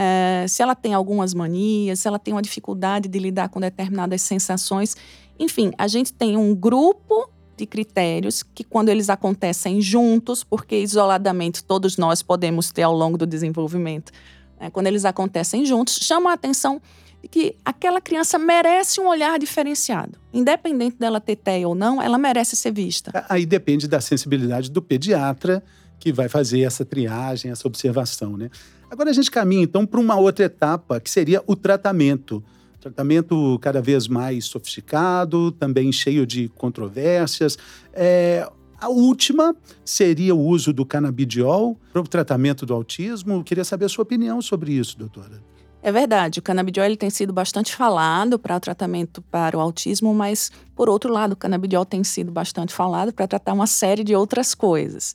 é, 0.00 0.46
se 0.46 0.62
ela 0.62 0.76
tem 0.76 0.94
algumas 0.94 1.34
manias, 1.34 1.98
se 1.98 2.06
ela 2.06 2.20
tem 2.20 2.32
uma 2.32 2.40
dificuldade 2.40 3.08
de 3.08 3.18
lidar 3.18 3.48
com 3.48 3.58
determinadas 3.58 4.22
sensações. 4.22 4.96
Enfim, 5.40 5.72
a 5.76 5.88
gente 5.88 6.12
tem 6.12 6.36
um 6.36 6.54
grupo 6.54 7.28
de 7.56 7.66
critérios 7.66 8.44
que, 8.44 8.62
quando 8.62 8.90
eles 8.90 9.10
acontecem 9.10 9.80
juntos, 9.80 10.44
porque 10.44 10.78
isoladamente 10.78 11.64
todos 11.64 11.96
nós 11.96 12.22
podemos 12.22 12.70
ter 12.70 12.82
ao 12.82 12.94
longo 12.94 13.18
do 13.18 13.26
desenvolvimento, 13.26 14.12
né, 14.60 14.70
quando 14.70 14.86
eles 14.86 15.04
acontecem 15.04 15.66
juntos, 15.66 15.98
chamam 16.00 16.30
a 16.30 16.34
atenção 16.34 16.80
de 17.20 17.28
que 17.28 17.56
aquela 17.64 18.00
criança 18.00 18.38
merece 18.38 19.00
um 19.00 19.08
olhar 19.08 19.36
diferenciado. 19.36 20.16
Independente 20.32 20.96
dela 20.96 21.20
ter 21.20 21.34
TEA 21.34 21.66
ou 21.66 21.74
não, 21.74 22.00
ela 22.00 22.16
merece 22.16 22.54
ser 22.54 22.72
vista. 22.72 23.26
Aí 23.28 23.44
depende 23.44 23.88
da 23.88 24.00
sensibilidade 24.00 24.70
do 24.70 24.80
pediatra 24.80 25.60
que 25.98 26.12
vai 26.12 26.28
fazer 26.28 26.60
essa 26.60 26.84
triagem, 26.84 27.50
essa 27.50 27.66
observação, 27.66 28.36
né? 28.36 28.48
Agora 28.90 29.10
a 29.10 29.12
gente 29.12 29.30
caminha 29.30 29.62
então 29.62 29.84
para 29.84 30.00
uma 30.00 30.16
outra 30.16 30.46
etapa, 30.46 31.00
que 31.00 31.10
seria 31.10 31.42
o 31.46 31.54
tratamento. 31.54 32.42
Tratamento 32.80 33.58
cada 33.60 33.82
vez 33.82 34.08
mais 34.08 34.46
sofisticado, 34.46 35.52
também 35.52 35.92
cheio 35.92 36.26
de 36.26 36.48
controvérsias. 36.48 37.58
É, 37.92 38.48
a 38.80 38.88
última 38.88 39.54
seria 39.84 40.34
o 40.34 40.40
uso 40.40 40.72
do 40.72 40.86
canabidiol 40.86 41.76
para 41.92 42.00
o 42.00 42.06
tratamento 42.06 42.64
do 42.64 42.72
autismo. 42.72 43.34
Eu 43.34 43.44
queria 43.44 43.64
saber 43.64 43.86
a 43.86 43.88
sua 43.88 44.02
opinião 44.02 44.40
sobre 44.40 44.72
isso, 44.72 44.96
doutora. 44.96 45.42
É 45.82 45.92
verdade, 45.92 46.40
o 46.40 46.42
canabidiol 46.42 46.86
ele 46.86 46.96
tem 46.96 47.10
sido 47.10 47.32
bastante 47.32 47.74
falado 47.74 48.38
para 48.38 48.56
o 48.56 48.60
tratamento 48.60 49.22
para 49.22 49.56
o 49.56 49.60
autismo, 49.60 50.12
mas, 50.12 50.50
por 50.74 50.88
outro 50.88 51.12
lado, 51.12 51.32
o 51.32 51.36
canabidiol 51.36 51.84
tem 51.84 52.02
sido 52.02 52.32
bastante 52.32 52.74
falado 52.74 53.12
para 53.12 53.28
tratar 53.28 53.52
uma 53.52 53.66
série 53.66 54.02
de 54.02 54.14
outras 54.14 54.54
coisas. 54.54 55.14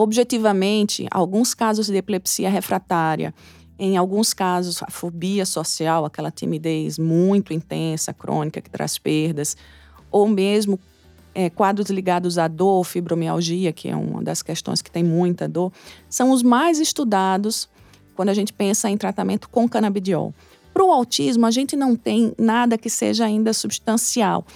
Objetivamente, 0.00 1.06
alguns 1.10 1.52
casos 1.52 1.86
de 1.86 1.94
epilepsia 1.94 2.48
refratária 2.48 3.34
em 3.78 3.98
alguns 3.98 4.32
casos, 4.32 4.82
a 4.82 4.90
fobia 4.90 5.44
social, 5.44 6.06
aquela 6.06 6.30
timidez 6.30 6.98
muito 6.98 7.52
intensa, 7.52 8.14
crônica, 8.14 8.62
que 8.62 8.70
traz 8.70 8.96
perdas, 8.96 9.58
ou 10.10 10.26
mesmo 10.26 10.80
é, 11.34 11.50
quadros 11.50 11.90
ligados 11.90 12.38
à 12.38 12.48
dor, 12.48 12.82
fibromialgia, 12.84 13.74
que 13.74 13.90
é 13.90 13.96
uma 13.96 14.22
das 14.22 14.42
questões 14.42 14.80
que 14.80 14.90
tem 14.90 15.04
muita 15.04 15.46
dor, 15.46 15.70
são 16.08 16.30
os 16.30 16.42
mais 16.42 16.78
estudados 16.78 17.68
quando 18.16 18.30
a 18.30 18.34
gente 18.34 18.54
pensa 18.54 18.88
em 18.88 18.96
tratamento 18.96 19.50
com 19.50 19.68
canabidiol. 19.68 20.32
Para 20.72 20.82
o 20.82 20.90
autismo, 20.90 21.44
a 21.44 21.50
gente 21.50 21.76
não 21.76 21.94
tem 21.94 22.32
nada 22.38 22.78
que 22.78 22.88
seja 22.88 23.26
ainda 23.26 23.52
substancial. 23.52 24.46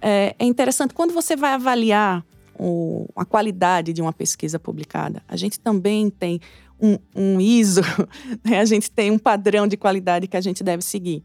É, 0.00 0.36
é 0.38 0.44
interessante, 0.44 0.94
quando 0.94 1.12
você 1.12 1.34
vai 1.34 1.52
avaliar 1.54 2.24
o, 2.58 3.06
a 3.16 3.24
qualidade 3.24 3.92
de 3.92 4.02
uma 4.02 4.12
pesquisa 4.12 4.58
publicada, 4.58 5.22
a 5.28 5.36
gente 5.36 5.58
também 5.58 6.10
tem 6.10 6.40
um, 6.80 6.98
um 7.14 7.40
ISO, 7.40 7.82
né? 8.44 8.60
a 8.60 8.64
gente 8.64 8.90
tem 8.90 9.10
um 9.10 9.18
padrão 9.18 9.66
de 9.66 9.76
qualidade 9.76 10.26
que 10.26 10.36
a 10.36 10.40
gente 10.40 10.62
deve 10.62 10.82
seguir. 10.82 11.22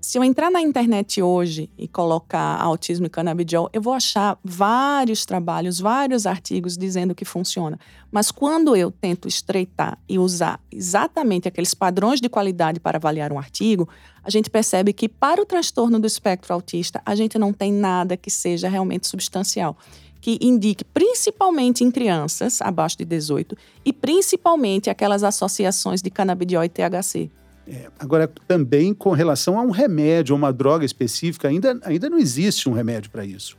Se 0.00 0.16
eu 0.16 0.24
entrar 0.24 0.50
na 0.50 0.62
internet 0.62 1.20
hoje 1.20 1.68
e 1.76 1.88
colocar 1.88 2.58
autismo 2.62 3.06
e 3.06 3.10
canabidiol, 3.10 3.68
eu 3.72 3.82
vou 3.82 3.92
achar 3.92 4.38
vários 4.42 5.26
trabalhos, 5.26 5.80
vários 5.80 6.24
artigos 6.24 6.78
dizendo 6.78 7.14
que 7.14 7.24
funciona. 7.24 7.78
Mas 8.10 8.30
quando 8.30 8.74
eu 8.76 8.90
tento 8.90 9.28
estreitar 9.28 9.98
e 10.08 10.18
usar 10.18 10.60
exatamente 10.72 11.48
aqueles 11.48 11.74
padrões 11.74 12.20
de 12.20 12.28
qualidade 12.28 12.80
para 12.80 12.96
avaliar 12.96 13.32
um 13.32 13.38
artigo, 13.38 13.88
a 14.22 14.30
gente 14.30 14.48
percebe 14.48 14.92
que 14.92 15.08
para 15.08 15.42
o 15.42 15.44
transtorno 15.44 15.98
do 15.98 16.06
espectro 16.06 16.54
autista, 16.54 17.02
a 17.04 17.14
gente 17.14 17.36
não 17.36 17.52
tem 17.52 17.72
nada 17.72 18.16
que 18.16 18.30
seja 18.30 18.68
realmente 18.68 19.06
substancial 19.06 19.76
que 20.20 20.38
indique 20.40 20.84
principalmente 20.84 21.84
em 21.84 21.90
crianças 21.90 22.60
abaixo 22.60 22.98
de 22.98 23.04
18 23.04 23.56
e 23.84 23.92
principalmente 23.92 24.90
aquelas 24.90 25.22
associações 25.22 26.02
de 26.02 26.10
canabidiol 26.10 26.64
e 26.64 26.68
THC. 26.68 27.30
É, 27.66 27.90
agora, 27.98 28.26
também 28.46 28.94
com 28.94 29.10
relação 29.10 29.58
a 29.58 29.62
um 29.62 29.70
remédio, 29.70 30.34
uma 30.34 30.52
droga 30.52 30.86
específica, 30.86 31.48
ainda, 31.48 31.78
ainda 31.84 32.08
não 32.08 32.18
existe 32.18 32.68
um 32.68 32.72
remédio 32.72 33.10
para 33.10 33.26
isso. 33.26 33.56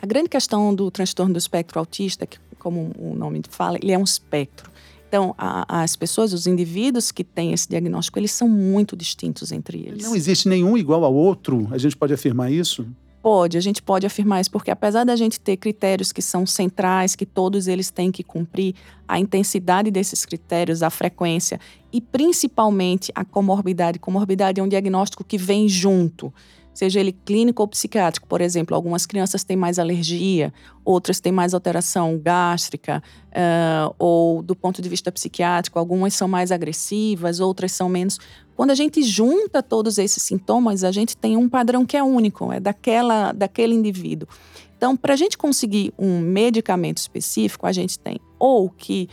A 0.00 0.06
grande 0.06 0.30
questão 0.30 0.74
do 0.74 0.90
transtorno 0.90 1.34
do 1.34 1.38
espectro 1.38 1.78
autista, 1.78 2.26
que, 2.26 2.38
como 2.58 2.90
o 2.98 3.14
nome 3.14 3.42
fala, 3.50 3.76
ele 3.82 3.92
é 3.92 3.98
um 3.98 4.04
espectro. 4.04 4.70
Então, 5.06 5.34
a, 5.36 5.82
as 5.82 5.94
pessoas, 5.94 6.32
os 6.32 6.46
indivíduos 6.46 7.12
que 7.12 7.22
têm 7.22 7.52
esse 7.52 7.68
diagnóstico, 7.68 8.18
eles 8.18 8.30
são 8.30 8.48
muito 8.48 8.96
distintos 8.96 9.52
entre 9.52 9.78
eles. 9.78 10.04
Não 10.04 10.16
existe 10.16 10.48
nenhum 10.48 10.78
igual 10.78 11.04
ao 11.04 11.12
outro, 11.12 11.68
a 11.70 11.76
gente 11.76 11.96
pode 11.96 12.14
afirmar 12.14 12.50
isso? 12.50 12.86
Pode, 13.22 13.58
a 13.58 13.60
gente 13.60 13.82
pode 13.82 14.06
afirmar 14.06 14.40
isso, 14.40 14.50
porque 14.50 14.70
apesar 14.70 15.04
da 15.04 15.14
gente 15.14 15.38
ter 15.38 15.58
critérios 15.58 16.10
que 16.10 16.22
são 16.22 16.46
centrais, 16.46 17.14
que 17.14 17.26
todos 17.26 17.68
eles 17.68 17.90
têm 17.90 18.10
que 18.10 18.22
cumprir, 18.22 18.74
a 19.06 19.18
intensidade 19.18 19.90
desses 19.90 20.24
critérios, 20.24 20.82
a 20.82 20.88
frequência 20.88 21.60
e 21.92 22.00
principalmente 22.00 23.12
a 23.14 23.24
comorbidade. 23.24 23.98
Comorbidade 23.98 24.60
é 24.60 24.62
um 24.62 24.68
diagnóstico 24.68 25.22
que 25.22 25.36
vem 25.36 25.68
junto 25.68 26.32
seja 26.72 27.00
ele 27.00 27.12
clínico 27.12 27.62
ou 27.62 27.68
psiquiátrico. 27.68 28.26
Por 28.26 28.40
exemplo, 28.40 28.74
algumas 28.74 29.06
crianças 29.06 29.44
têm 29.44 29.56
mais 29.56 29.78
alergia, 29.78 30.52
outras 30.84 31.20
têm 31.20 31.32
mais 31.32 31.54
alteração 31.54 32.18
gástrica, 32.18 33.02
uh, 33.28 33.94
ou 33.98 34.42
do 34.42 34.56
ponto 34.56 34.80
de 34.80 34.88
vista 34.88 35.10
psiquiátrico, 35.12 35.78
algumas 35.78 36.14
são 36.14 36.28
mais 36.28 36.50
agressivas, 36.50 37.40
outras 37.40 37.72
são 37.72 37.88
menos. 37.88 38.18
Quando 38.56 38.70
a 38.70 38.74
gente 38.74 39.02
junta 39.02 39.62
todos 39.62 39.98
esses 39.98 40.22
sintomas, 40.22 40.84
a 40.84 40.92
gente 40.92 41.16
tem 41.16 41.36
um 41.36 41.48
padrão 41.48 41.86
que 41.86 41.96
é 41.96 42.02
único, 42.02 42.52
é 42.52 42.60
daquela, 42.60 43.32
daquele 43.32 43.74
indivíduo. 43.74 44.28
Então, 44.76 44.96
para 44.96 45.12
a 45.12 45.16
gente 45.16 45.36
conseguir 45.36 45.92
um 45.98 46.20
medicamento 46.20 46.98
específico, 46.98 47.66
a 47.66 47.72
gente 47.72 47.98
tem 47.98 48.18
ou 48.38 48.70
que 48.70 49.08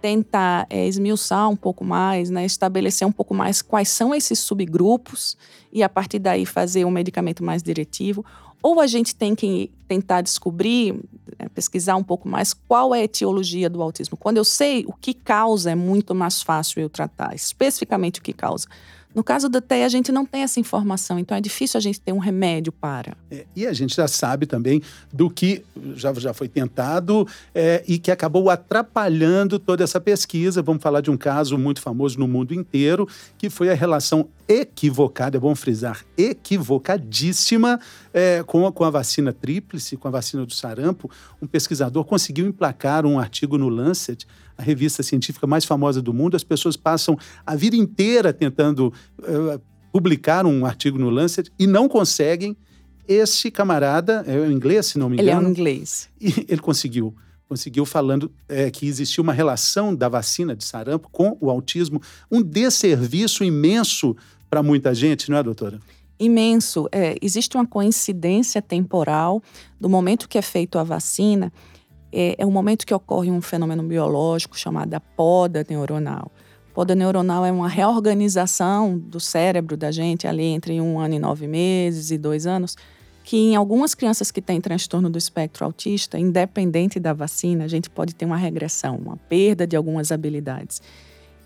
tentar 0.00 0.66
é, 0.70 0.86
esmiuçar 0.86 1.48
um 1.48 1.56
pouco 1.56 1.84
mais, 1.84 2.30
né, 2.30 2.44
estabelecer 2.44 3.06
um 3.06 3.12
pouco 3.12 3.34
mais 3.34 3.62
quais 3.62 3.88
são 3.88 4.14
esses 4.14 4.38
subgrupos 4.38 5.36
e 5.72 5.82
a 5.82 5.88
partir 5.88 6.18
daí 6.18 6.46
fazer 6.46 6.84
um 6.84 6.90
medicamento 6.90 7.44
mais 7.44 7.62
diretivo, 7.62 8.24
ou 8.62 8.80
a 8.80 8.86
gente 8.86 9.14
tem 9.14 9.34
que 9.34 9.70
tentar 9.88 10.20
descobrir, 10.20 10.94
né, 11.38 11.48
pesquisar 11.54 11.96
um 11.96 12.02
pouco 12.02 12.28
mais 12.28 12.52
qual 12.52 12.94
é 12.94 13.00
a 13.00 13.04
etiologia 13.04 13.70
do 13.70 13.82
autismo. 13.82 14.16
Quando 14.16 14.36
eu 14.36 14.44
sei 14.44 14.84
o 14.86 14.92
que 14.92 15.14
causa, 15.14 15.70
é 15.70 15.74
muito 15.74 16.14
mais 16.14 16.42
fácil 16.42 16.80
eu 16.80 16.88
tratar 16.88 17.34
especificamente 17.34 18.20
o 18.20 18.22
que 18.22 18.32
causa. 18.32 18.66
No 19.14 19.24
caso 19.24 19.48
da 19.48 19.60
TEA, 19.60 19.86
a 19.86 19.88
gente 19.88 20.12
não 20.12 20.24
tem 20.24 20.42
essa 20.42 20.60
informação, 20.60 21.18
então 21.18 21.36
é 21.36 21.40
difícil 21.40 21.78
a 21.78 21.80
gente 21.80 22.00
ter 22.00 22.12
um 22.12 22.18
remédio 22.18 22.72
para. 22.72 23.16
É, 23.30 23.44
e 23.56 23.66
a 23.66 23.72
gente 23.72 23.96
já 23.96 24.06
sabe 24.06 24.46
também 24.46 24.80
do 25.12 25.28
que 25.28 25.64
já, 25.94 26.12
já 26.14 26.32
foi 26.32 26.48
tentado 26.48 27.26
é, 27.52 27.82
e 27.88 27.98
que 27.98 28.10
acabou 28.10 28.48
atrapalhando 28.48 29.58
toda 29.58 29.82
essa 29.82 30.00
pesquisa. 30.00 30.62
Vamos 30.62 30.82
falar 30.82 31.00
de 31.00 31.10
um 31.10 31.16
caso 31.16 31.58
muito 31.58 31.80
famoso 31.80 32.18
no 32.18 32.28
mundo 32.28 32.54
inteiro, 32.54 33.08
que 33.36 33.50
foi 33.50 33.68
a 33.68 33.74
relação 33.74 34.28
equivocada, 34.46 35.36
é 35.36 35.40
bom 35.40 35.54
frisar, 35.54 36.04
equivocadíssima 36.16 37.78
é, 38.12 38.42
com, 38.44 38.66
a, 38.66 38.72
com 38.72 38.84
a 38.84 38.90
vacina 38.90 39.32
tríplice, 39.32 39.96
com 39.96 40.08
a 40.08 40.10
vacina 40.10 40.44
do 40.44 40.52
sarampo. 40.52 41.10
Um 41.40 41.46
pesquisador 41.46 42.04
conseguiu 42.04 42.46
emplacar 42.46 43.06
um 43.06 43.18
artigo 43.18 43.58
no 43.58 43.68
Lancet 43.68 44.26
a 44.60 44.62
revista 44.62 45.02
científica 45.02 45.46
mais 45.46 45.64
famosa 45.64 46.02
do 46.02 46.12
mundo, 46.12 46.36
as 46.36 46.44
pessoas 46.44 46.76
passam 46.76 47.18
a 47.46 47.56
vida 47.56 47.74
inteira 47.74 48.30
tentando 48.30 48.92
uh, 49.20 49.60
publicar 49.90 50.44
um 50.44 50.66
artigo 50.66 50.98
no 50.98 51.08
Lancet 51.08 51.50
e 51.58 51.66
não 51.66 51.88
conseguem. 51.88 52.54
Esse 53.08 53.50
camarada, 53.50 54.22
é 54.26 54.38
o 54.38 54.52
inglês, 54.52 54.86
se 54.86 54.98
não 54.98 55.08
me 55.08 55.16
Ele 55.18 55.30
é 55.30 55.32
engano. 55.32 55.48
um 55.48 55.50
inglês. 55.50 56.08
E 56.20 56.44
ele 56.46 56.60
conseguiu. 56.60 57.12
Conseguiu 57.48 57.84
falando 57.84 58.30
é, 58.48 58.70
que 58.70 58.86
existia 58.86 59.20
uma 59.20 59.32
relação 59.32 59.92
da 59.92 60.08
vacina 60.08 60.54
de 60.54 60.62
sarampo 60.62 61.08
com 61.10 61.36
o 61.40 61.50
autismo, 61.50 62.00
um 62.30 62.40
desserviço 62.40 63.42
imenso 63.42 64.14
para 64.48 64.62
muita 64.62 64.94
gente, 64.94 65.28
não 65.28 65.38
é, 65.38 65.42
doutora? 65.42 65.80
Imenso. 66.20 66.86
É, 66.92 67.16
existe 67.20 67.56
uma 67.56 67.66
coincidência 67.66 68.62
temporal 68.62 69.42
do 69.80 69.88
momento 69.88 70.28
que 70.28 70.38
é 70.38 70.42
feito 70.42 70.78
a 70.78 70.84
vacina, 70.84 71.52
é, 72.12 72.36
é 72.38 72.46
o 72.46 72.50
momento 72.50 72.86
que 72.86 72.94
ocorre 72.94 73.30
um 73.30 73.40
fenômeno 73.40 73.82
biológico 73.82 74.58
chamado 74.58 75.00
poda 75.16 75.64
neuronal. 75.68 76.30
Poda 76.72 76.94
neuronal 76.94 77.44
é 77.44 77.50
uma 77.50 77.68
reorganização 77.68 78.96
do 78.96 79.18
cérebro 79.18 79.76
da 79.76 79.90
gente 79.90 80.26
ali 80.26 80.44
entre 80.44 80.80
um 80.80 80.98
ano 80.98 81.14
e 81.14 81.18
nove 81.18 81.46
meses 81.46 82.10
e 82.10 82.18
dois 82.18 82.46
anos, 82.46 82.76
que 83.24 83.36
em 83.36 83.56
algumas 83.56 83.94
crianças 83.94 84.30
que 84.30 84.40
têm 84.40 84.60
transtorno 84.60 85.10
do 85.10 85.18
espectro 85.18 85.64
autista, 85.64 86.18
independente 86.18 86.98
da 86.98 87.12
vacina, 87.12 87.64
a 87.64 87.68
gente 87.68 87.90
pode 87.90 88.14
ter 88.14 88.24
uma 88.24 88.36
regressão, 88.36 88.96
uma 88.96 89.16
perda 89.16 89.66
de 89.66 89.76
algumas 89.76 90.12
habilidades. 90.12 90.80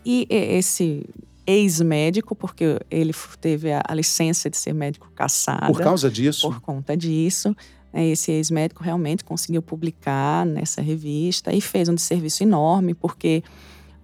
E 0.04 0.26
esse 0.30 1.04
ex-médico, 1.46 2.34
porque 2.34 2.78
ele 2.90 3.12
teve 3.40 3.72
a, 3.72 3.82
a, 3.86 3.94
licença 3.94 4.48
de 4.48 4.56
ser 4.56 4.72
médico 4.72 5.10
caçado. 5.14 5.72
Por 5.72 5.82
causa 5.82 6.10
disso? 6.10 6.48
Por 6.48 6.60
conta 6.60 6.96
disso. 6.96 7.54
Né, 7.94 8.08
esse 8.08 8.32
ex-médico 8.32 8.82
realmente 8.82 9.24
conseguiu 9.24 9.62
publicar 9.62 10.44
nessa 10.44 10.82
revista 10.82 11.54
e 11.54 11.60
fez 11.60 11.88
um 11.88 11.96
serviço 11.96 12.42
enorme, 12.42 12.92
porque 12.92 13.44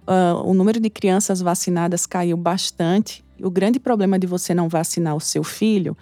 uh, 0.07 0.49
o 0.49 0.53
número 0.53 0.79
de 0.79 0.89
crianças 0.89 1.41
vacinadas 1.41 2.05
caiu 2.05 2.37
bastante. 2.37 3.21
O 3.41 3.49
grande 3.49 3.79
problema 3.79 4.17
de 4.17 4.25
você 4.25 4.53
não 4.53 4.69
vacinar 4.69 5.13
o 5.13 5.19
seu 5.19 5.43
filho 5.43 5.97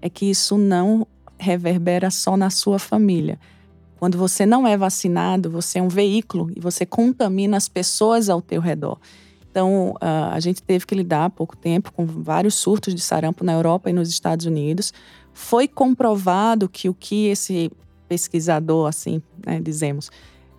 é 0.00 0.08
que 0.08 0.30
isso 0.30 0.56
não 0.56 1.04
reverbera 1.36 2.12
só 2.12 2.36
na 2.36 2.48
sua 2.48 2.78
família. 2.78 3.40
Quando 3.98 4.16
você 4.16 4.46
não 4.46 4.66
é 4.66 4.76
vacinado, 4.76 5.50
você 5.50 5.80
é 5.80 5.82
um 5.82 5.88
veículo 5.88 6.50
e 6.54 6.60
você 6.60 6.86
contamina 6.86 7.56
as 7.56 7.68
pessoas 7.68 8.28
ao 8.28 8.40
teu 8.40 8.60
redor. 8.60 8.98
Então, 9.52 9.94
a 10.00 10.40
gente 10.40 10.62
teve 10.62 10.86
que 10.86 10.94
lidar 10.94 11.26
há 11.26 11.30
pouco 11.30 11.54
tempo 11.54 11.92
com 11.92 12.06
vários 12.06 12.54
surtos 12.54 12.94
de 12.94 13.02
sarampo 13.02 13.44
na 13.44 13.52
Europa 13.52 13.90
e 13.90 13.92
nos 13.92 14.08
Estados 14.08 14.46
Unidos. 14.46 14.94
Foi 15.34 15.68
comprovado 15.68 16.70
que 16.70 16.88
o 16.88 16.94
que 16.94 17.26
esse 17.26 17.70
pesquisador, 18.08 18.88
assim, 18.88 19.22
né, 19.44 19.60
dizemos, 19.60 20.10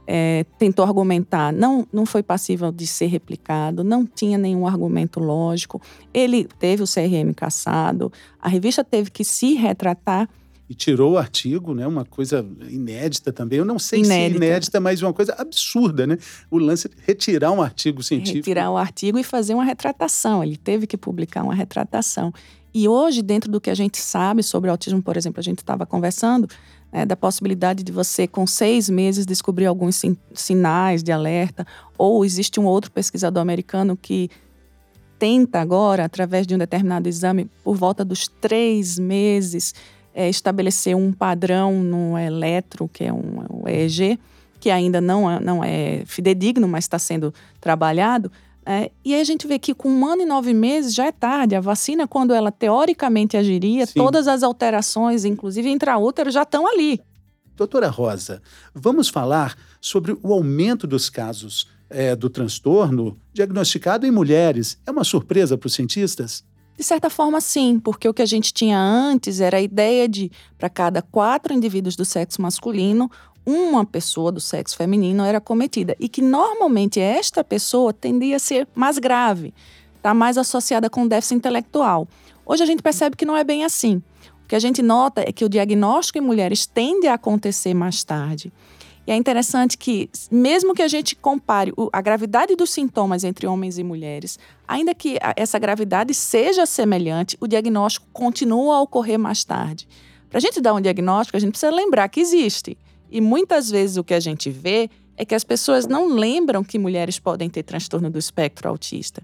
é, 0.06 0.46
tentou 0.60 0.86
argumentar 0.86 1.52
não, 1.52 1.88
não 1.92 2.06
foi 2.06 2.22
passível 2.22 2.72
de 2.72 2.86
ser 2.86 3.08
replicado, 3.08 3.84
não 3.84 4.06
tinha 4.06 4.38
nenhum 4.38 4.68
argumento 4.68 5.20
lógico. 5.20 5.82
Ele 6.14 6.46
teve 6.60 6.84
o 6.84 6.88
CRM 6.88 7.34
caçado, 7.36 8.14
a 8.40 8.48
revista 8.48 8.84
teve 8.84 9.10
que 9.10 9.24
se 9.24 9.56
retratar 9.56 10.30
e 10.74 10.76
tirou 10.76 11.14
o 11.14 11.18
artigo, 11.20 11.76
né? 11.76 11.86
Uma 11.86 12.04
coisa 12.04 12.44
inédita 12.68 13.32
também. 13.32 13.60
Eu 13.60 13.66
não 13.66 13.78
sei 13.78 14.00
inédita. 14.00 14.40
se 14.40 14.46
inédita, 14.46 14.80
mas 14.80 15.02
uma 15.04 15.14
coisa 15.14 15.36
absurda, 15.38 16.08
né? 16.08 16.18
O 16.50 16.58
lance 16.58 16.90
de 16.90 16.96
retirar 17.06 17.52
um 17.52 17.62
artigo 17.62 18.02
científico. 18.02 18.40
Retirar 18.40 18.72
o 18.72 18.78
artigo 18.78 19.20
e 19.20 19.24
fazer 19.24 19.54
uma 19.54 19.64
retratação. 19.64 20.44
Ele 20.44 20.58
teve 20.58 20.88
que 20.88 20.98
publicar 20.98 21.44
uma 21.44 21.54
retratação. 21.54 22.34
E 22.74 22.88
hoje, 22.88 23.22
dentro 23.22 23.52
do 23.52 23.62
que 23.62 23.70
a 23.70 23.76
gente 23.76 24.00
sabe 24.00 24.42
sobre 24.42 24.68
autismo, 24.68 25.00
por 25.00 25.16
exemplo, 25.16 25.40
a 25.40 25.44
gente 25.44 25.60
estava 25.60 25.86
conversando 25.86 26.50
né, 26.92 27.06
da 27.06 27.16
possibilidade 27.16 27.84
de 27.84 27.92
você, 27.92 28.26
com 28.26 28.48
seis 28.48 28.90
meses, 28.90 29.28
descobrir 29.28 29.68
alguns 29.68 29.96
sin 29.96 30.18
sinais 30.34 31.04
de 31.04 31.12
alerta. 31.12 31.68
Ou 31.96 32.26
existe 32.26 32.60
um 32.60 32.66
outro 32.66 32.92
pesquisador 32.92 33.44
americano 33.44 33.96
que 33.96 34.28
tenta 35.20 35.62
agora, 35.62 36.04
através 36.04 36.48
de 36.48 36.56
um 36.56 36.58
determinado 36.58 37.08
exame, 37.08 37.48
por 37.64 37.76
volta 37.76 38.04
dos 38.04 38.28
três 38.28 38.98
meses, 38.98 39.76
é, 40.14 40.30
estabelecer 40.30 40.96
um 40.96 41.12
padrão 41.12 41.84
no 41.84 42.18
eletro, 42.18 42.90
que 42.92 43.04
é 43.04 43.14
um, 43.14 43.46
um 43.50 43.68
EEG, 43.68 44.20
que 44.60 44.70
ainda 44.70 45.02
não 45.02 45.30
é, 45.30 45.40
não 45.40 45.64
é 45.64 46.04
fidedigno, 46.06 46.68
mas 46.68 46.86
está 46.86 47.00
sendo 47.00 47.34
trabalhado. 47.60 48.32
É, 48.66 48.92
e 49.04 49.14
aí 49.14 49.20
a 49.20 49.26
gente 49.26 49.46
vê 49.46 49.60
que 49.60 49.74
com 49.74 49.90
um 49.90 50.06
ano 50.06 50.22
e 50.22 50.26
nove 50.26 50.54
meses 50.54 50.94
já 50.94 51.06
é 51.06 51.12
tarde. 51.12 51.56
A 51.56 51.60
vacina, 51.60 52.08
quando 52.08 52.34
ela 52.34 52.52
teoricamente 52.52 53.36
agiria, 53.36 53.86
Sim. 53.86 53.94
todas 53.96 54.28
as 54.28 54.42
alterações, 54.42 55.26
inclusive 55.26 55.70
intraútero, 55.70 56.32
já 56.32 56.44
estão 56.44 56.66
ali. 56.66 57.02
Doutora 57.56 57.90
Rosa, 57.90 58.42
vamos 58.74 59.10
falar 59.10 59.56
sobre 59.82 60.18
o 60.24 60.34
aumento 60.34 60.88
dos 60.88 61.10
casos 61.10 61.68
é, 61.90 62.16
do 62.16 62.30
transtorno 62.30 63.18
diagnosticado 63.34 64.08
em 64.08 64.12
mulheres. 64.12 64.78
É 64.88 64.92
uma 64.92 65.04
surpresa 65.04 65.58
para 65.58 65.68
os 65.68 65.74
cientistas? 65.74 66.44
De 66.84 66.88
certa 66.88 67.10
forma, 67.10 67.40
sim, 67.40 67.80
porque 67.80 68.10
o 68.10 68.14
que 68.14 68.22
a 68.22 68.26
gente 68.26 68.54
tinha 68.54 68.78
antes 68.78 69.40
era 69.40 69.56
a 69.56 69.62
ideia 69.62 70.06
de, 70.06 70.30
para 70.58 70.70
cada 70.70 71.02
quatro 71.02 71.54
indivíduos 71.54 71.96
do 71.96 72.04
sexo 72.04 72.42
masculino, 72.42 73.10
uma 73.46 73.86
pessoa 73.86 74.34
do 74.34 74.42
sexo 74.42 74.76
feminino 74.76 75.24
era 75.24 75.40
cometida. 75.40 75.96
E 75.98 76.10
que 76.10 76.22
normalmente 76.22 77.00
esta 77.00 77.42
pessoa 77.42 77.94
tendia 77.94 78.36
a 78.36 78.40
ser 78.40 78.68
mais 78.76 78.98
grave, 78.98 79.54
está 79.96 80.14
mais 80.14 80.38
associada 80.38 80.90
com 80.90 81.08
déficit 81.08 81.36
intelectual. 81.36 82.06
Hoje 82.46 82.64
a 82.64 82.66
gente 82.66 82.84
percebe 82.84 83.16
que 83.16 83.26
não 83.26 83.38
é 83.38 83.46
bem 83.46 83.64
assim. 83.64 84.04
O 84.44 84.48
que 84.50 84.56
a 84.58 84.60
gente 84.60 84.82
nota 84.82 85.22
é 85.22 85.32
que 85.32 85.46
o 85.46 85.50
diagnóstico 85.50 86.18
em 86.18 86.22
mulheres 86.22 86.66
tende 86.66 87.08
a 87.08 87.14
acontecer 87.14 87.74
mais 87.74 88.04
tarde. 88.04 88.52
E 89.06 89.12
é 89.12 89.16
interessante 89.16 89.78
que, 89.78 90.10
mesmo 90.32 90.74
que 90.74 90.82
a 90.82 90.88
gente 90.88 91.16
compare 91.16 91.74
a 91.92 92.02
gravidade 92.02 92.56
dos 92.56 92.72
sintomas 92.72 93.24
entre 93.24 93.46
homens 93.46 93.78
e 93.78 93.84
mulheres, 93.84 94.40
ainda 94.66 94.96
que 94.96 95.18
essa 95.36 95.60
gravidade 95.60 96.14
seja 96.14 96.66
semelhante, 96.66 97.38
o 97.42 97.48
diagnóstico 97.48 98.08
continua 98.14 98.78
a 98.78 98.82
ocorrer 98.82 99.20
mais 99.20 99.44
tarde. 99.44 99.88
Para 100.30 100.38
a 100.38 100.42
gente 100.42 100.62
dar 100.62 100.74
um 100.74 100.82
diagnóstico, 100.82 101.36
a 101.36 101.40
gente 101.40 101.52
precisa 101.52 101.72
lembrar 101.72 102.08
que 102.08 102.22
existe. 102.22 102.78
E 103.12 103.20
muitas 103.20 103.70
vezes 103.70 103.98
o 103.98 104.04
que 104.04 104.14
a 104.14 104.20
gente 104.20 104.50
vê 104.50 104.90
é 105.18 105.26
que 105.26 105.36
as 105.36 105.44
pessoas 105.44 105.86
não 105.86 106.08
lembram 106.08 106.64
que 106.64 106.80
mulheres 106.80 107.20
podem 107.20 107.50
ter 107.50 107.64
transtorno 107.64 108.10
do 108.10 108.18
espectro 108.18 108.70
autista. 108.70 109.22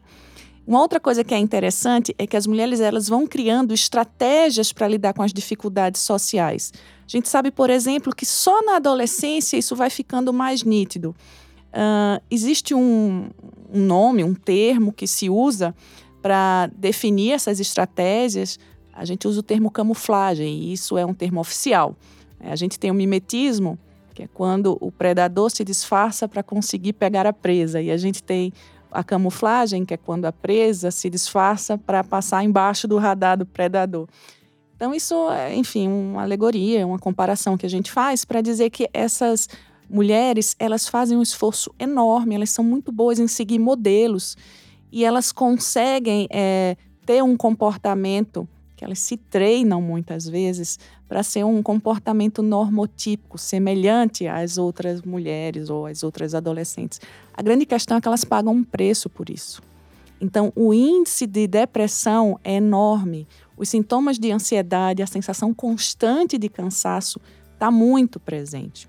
Uma 0.68 0.82
outra 0.82 1.00
coisa 1.00 1.24
que 1.24 1.34
é 1.34 1.38
interessante 1.40 2.14
é 2.16 2.28
que 2.28 2.38
as 2.38 2.46
mulheres 2.46 2.80
elas 2.80 3.08
vão 3.08 3.26
criando 3.26 3.74
estratégias 3.74 4.72
para 4.72 4.88
lidar 4.88 5.14
com 5.14 5.24
as 5.24 5.34
dificuldades 5.34 6.02
sociais. 6.02 6.72
A 7.10 7.12
gente 7.12 7.28
sabe, 7.28 7.50
por 7.50 7.72
exemplo, 7.72 8.14
que 8.16 8.24
só 8.24 8.62
na 8.62 8.76
adolescência 8.76 9.58
isso 9.58 9.76
vai 9.76 9.90
ficando 9.90 10.32
mais 10.32 10.64
nítido. 10.64 11.16
Uh, 11.70 12.22
existe 12.30 12.76
um, 12.76 13.32
um 13.74 13.84
nome, 13.84 14.24
um 14.24 14.36
termo 14.36 14.94
que 14.94 15.08
se 15.08 15.28
usa 15.28 15.74
para 16.22 16.68
definir 16.68 17.32
essas 17.32 17.60
estratégias. 17.60 18.60
A 18.94 19.06
gente 19.06 19.28
usa 19.28 19.40
o 19.40 19.44
termo 19.44 19.72
camuflagem, 19.72 20.60
e 20.60 20.74
isso 20.74 21.00
é 21.00 21.06
um 21.06 21.16
termo 21.16 21.40
oficial. 21.40 21.96
A 22.40 22.56
gente 22.56 22.78
tem 22.78 22.92
o 22.92 22.94
mimetismo, 22.94 23.80
que 24.14 24.22
é 24.22 24.28
quando 24.32 24.78
o 24.80 24.92
predador 24.92 25.50
se 25.50 25.64
disfarça 25.64 26.28
para 26.28 26.44
conseguir 26.44 26.94
pegar 26.94 27.26
a 27.26 27.34
presa, 27.34 27.82
e 27.82 27.90
a 27.90 27.98
gente 27.98 28.22
tem 28.22 28.54
a 28.92 29.04
camuflagem, 29.04 29.84
que 29.84 29.96
é 29.96 29.98
quando 29.98 30.26
a 30.26 30.32
presa 30.32 30.92
se 30.92 31.10
disfarça 31.10 31.76
para 31.76 32.04
passar 32.04 32.44
embaixo 32.44 32.88
do 32.88 33.00
radar 33.00 33.36
do 33.36 33.48
predador. 33.48 34.08
Então, 34.80 34.96
isso 34.96 35.30
é, 35.30 35.54
enfim, 35.54 35.90
uma 35.90 36.22
alegoria, 36.22 36.88
uma 36.88 36.98
comparação 36.98 37.58
que 37.58 37.66
a 37.66 37.70
gente 37.70 37.92
faz 37.92 38.24
para 38.24 38.40
dizer 38.40 38.70
que 38.70 38.90
essas 38.94 39.50
mulheres, 39.90 40.56
elas 40.58 40.88
fazem 40.88 41.18
um 41.18 41.22
esforço 41.22 41.70
enorme, 41.78 42.34
elas 42.34 42.52
são 42.52 42.64
muito 42.64 42.90
boas 42.90 43.20
em 43.20 43.28
seguir 43.28 43.60
modelos 43.60 44.38
e 44.90 45.04
elas 45.04 45.34
conseguem 45.34 46.30
é, 46.32 46.78
ter 47.06 47.22
um 47.22 47.36
comportamento 47.36 48.48
que 48.78 48.86
elas 48.86 49.00
se 49.00 49.18
treinam 49.18 49.82
muitas 49.82 50.30
vezes 50.30 50.80
para 51.10 51.24
ser 51.24 51.44
um 51.44 51.62
comportamento 51.62 52.42
normotípico, 52.42 53.38
semelhante 53.38 54.28
às 54.28 54.58
outras 54.58 55.02
mulheres 55.02 55.70
ou 55.70 55.88
às 55.88 56.04
outras 56.04 56.34
adolescentes. 56.34 57.02
A 57.34 57.42
grande 57.42 57.66
questão 57.66 57.98
é 57.98 58.02
que 58.02 58.08
elas 58.08 58.24
pagam 58.24 58.54
um 58.54 58.64
preço 58.64 59.10
por 59.10 59.30
isso. 59.30 59.62
Então, 60.22 60.52
o 60.56 60.74
índice 60.74 61.26
de 61.26 61.48
depressão 61.48 62.40
é 62.44 62.56
enorme. 62.56 63.28
Os 63.60 63.68
sintomas 63.68 64.18
de 64.18 64.32
ansiedade, 64.32 65.04
a 65.04 65.08
sensação 65.08 65.54
constante 65.54 66.38
de 66.38 66.48
cansaço 66.48 67.20
está 67.54 67.70
muito 67.70 68.18
presente. 68.18 68.88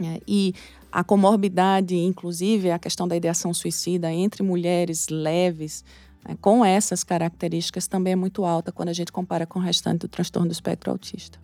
É, 0.00 0.20
e 0.26 0.54
a 0.92 1.02
comorbidade, 1.02 1.96
inclusive 1.96 2.70
a 2.70 2.78
questão 2.78 3.08
da 3.08 3.16
ideação 3.16 3.52
suicida 3.52 4.12
entre 4.12 4.44
mulheres 4.44 5.08
leves, 5.08 5.84
né, 6.24 6.36
com 6.40 6.64
essas 6.64 7.02
características, 7.02 7.88
também 7.88 8.12
é 8.12 8.16
muito 8.16 8.44
alta 8.44 8.70
quando 8.70 8.90
a 8.90 8.92
gente 8.92 9.10
compara 9.10 9.44
com 9.44 9.58
o 9.58 9.62
restante 9.62 10.02
do 10.02 10.08
transtorno 10.08 10.48
do 10.48 10.52
espectro 10.52 10.92
autista. 10.92 11.40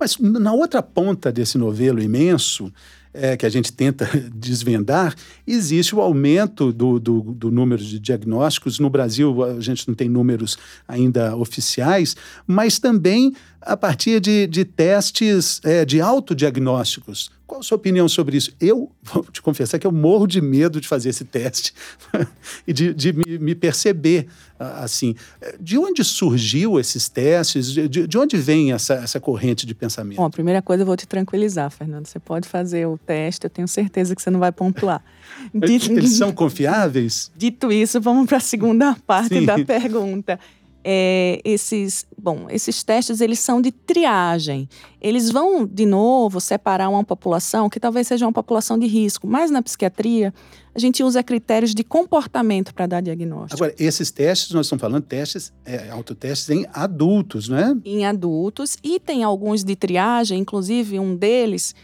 Mas 0.00 0.18
na 0.18 0.54
outra 0.54 0.82
ponta 0.82 1.30
desse 1.30 1.58
novelo 1.58 2.02
imenso, 2.02 2.72
é, 3.14 3.36
que 3.36 3.44
a 3.44 3.48
gente 3.48 3.72
tenta 3.72 4.08
desvendar, 4.34 5.14
existe 5.46 5.94
o 5.94 6.00
aumento 6.00 6.72
do, 6.72 6.98
do, 6.98 7.20
do, 7.20 7.50
número 7.50 7.82
de 7.82 7.98
diagnósticos. 7.98 8.78
No 8.78 8.88
Brasil, 8.88 9.44
a 9.44 9.60
gente 9.60 9.86
não 9.86 9.94
tem 9.94 10.08
números 10.08 10.56
ainda 10.86 11.36
oficiais, 11.36 12.16
mas 12.46 12.78
também 12.78 13.34
a 13.60 13.76
partir 13.76 14.20
de, 14.20 14.46
de 14.46 14.64
testes 14.64 15.60
é, 15.64 15.84
de 15.84 16.00
autodiagnósticos. 16.00 17.30
Qual 17.46 17.60
a 17.60 17.62
sua 17.62 17.76
opinião 17.76 18.08
sobre 18.08 18.36
isso? 18.36 18.54
Eu 18.60 18.90
vou 19.02 19.24
te 19.24 19.42
confessar 19.42 19.78
que 19.78 19.86
eu 19.86 19.92
morro 19.92 20.26
de 20.26 20.40
medo 20.40 20.80
de 20.80 20.88
fazer 20.88 21.10
esse 21.10 21.24
teste 21.24 21.74
e 22.66 22.72
de, 22.72 22.94
de 22.94 23.12
me, 23.12 23.38
me, 23.38 23.54
perceber 23.54 24.28
assim. 24.58 25.14
De 25.60 25.76
onde 25.76 26.04
surgiu 26.04 26.78
esses 26.78 27.08
testes? 27.08 27.72
De, 27.72 27.88
de 27.88 28.18
onde 28.18 28.36
vem 28.36 28.72
essa, 28.72 28.94
essa 28.94 29.20
corrente 29.20 29.66
de 29.66 29.74
pensamento? 29.74 30.16
Bom, 30.16 30.24
a 30.24 30.30
primeira 30.30 30.62
coisa 30.62 30.82
eu 30.82 30.86
vou 30.86 30.96
te 30.96 31.06
tranquilizar, 31.06 31.70
Fernando. 31.70 32.06
Você 32.06 32.18
pode 32.18 32.48
fazer 32.48 32.86
o 32.86 32.96
teste, 32.96 33.46
eu 33.46 33.50
tenho 33.50 33.68
certeza 33.68 34.14
que 34.14 34.22
você 34.22 34.30
não 34.30 34.40
vai 34.40 34.52
pontuar. 34.52 35.02
Dito, 35.54 35.92
Eles 35.92 36.12
são 36.12 36.32
confiáveis? 36.32 37.30
Dito 37.36 37.72
isso, 37.72 38.00
vamos 38.00 38.26
para 38.26 38.38
a 38.38 38.40
segunda 38.40 38.96
parte 39.06 39.40
Sim. 39.40 39.46
da 39.46 39.58
pergunta 39.64 40.38
é, 40.84 41.40
esses, 41.44 42.06
bom, 42.18 42.46
esses 42.50 42.82
testes 42.82 43.20
eles 43.20 43.38
são 43.38 43.60
de 43.60 43.70
triagem. 43.70 44.68
Eles 45.00 45.30
vão 45.30 45.66
de 45.66 45.86
novo 45.86 46.40
separar 46.40 46.88
uma 46.88 47.04
população 47.04 47.68
que 47.68 47.78
talvez 47.78 48.06
seja 48.06 48.26
uma 48.26 48.32
população 48.32 48.78
de 48.78 48.86
risco, 48.86 49.26
mas 49.26 49.50
na 49.50 49.62
psiquiatria 49.62 50.32
a 50.74 50.78
gente 50.78 51.02
usa 51.02 51.22
critérios 51.22 51.74
de 51.74 51.84
comportamento 51.84 52.74
para 52.74 52.86
dar 52.86 53.00
diagnóstico. 53.00 53.62
Agora, 53.62 53.74
esses 53.78 54.10
testes 54.10 54.50
nós 54.52 54.66
estamos 54.66 54.80
falando 54.80 55.02
testes, 55.02 55.52
é, 55.64 55.90
autotestes 55.90 56.48
em 56.50 56.66
adultos, 56.72 57.48
né? 57.48 57.76
Em 57.84 58.04
adultos 58.06 58.76
e 58.82 58.98
tem 58.98 59.22
alguns 59.22 59.62
de 59.62 59.76
triagem, 59.76 60.40
inclusive 60.40 60.98
um 60.98 61.14
deles 61.14 61.74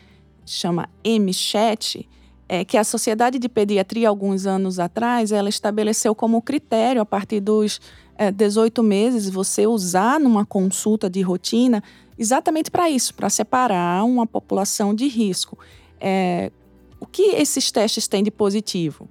chama 0.51 0.89
MCHAT, 1.05 2.09
é, 2.49 2.65
que 2.65 2.77
a 2.77 2.85
Sociedade 2.85 3.39
de 3.39 3.49
Pediatria, 3.49 4.09
alguns 4.09 4.47
anos 4.47 4.79
atrás, 4.79 5.31
ela 5.31 5.49
estabeleceu 5.49 6.15
como 6.15 6.41
critério, 6.41 7.03
a 7.03 7.07
partir 7.07 7.41
dos 7.41 7.81
é, 8.19 8.33
18 8.33 8.83
meses, 8.83 9.31
você 9.31 9.67
usar 9.67 10.19
numa 10.19 10.45
consulta 10.45 11.09
de 11.09 11.23
rotina 11.23 11.83
exatamente 12.19 12.69
para 12.71 12.91
isso, 12.91 13.15
para 13.15 13.31
separar 13.31 14.05
uma 14.05 14.27
população 14.27 14.93
de 14.93 15.07
risco. 15.07 15.57
É, 16.01 16.51
o 16.99 17.07
que 17.07 17.23
esses 17.37 17.71
testes 17.71 18.09
têm 18.09 18.25
de 18.25 18.31
positivo? 18.31 19.09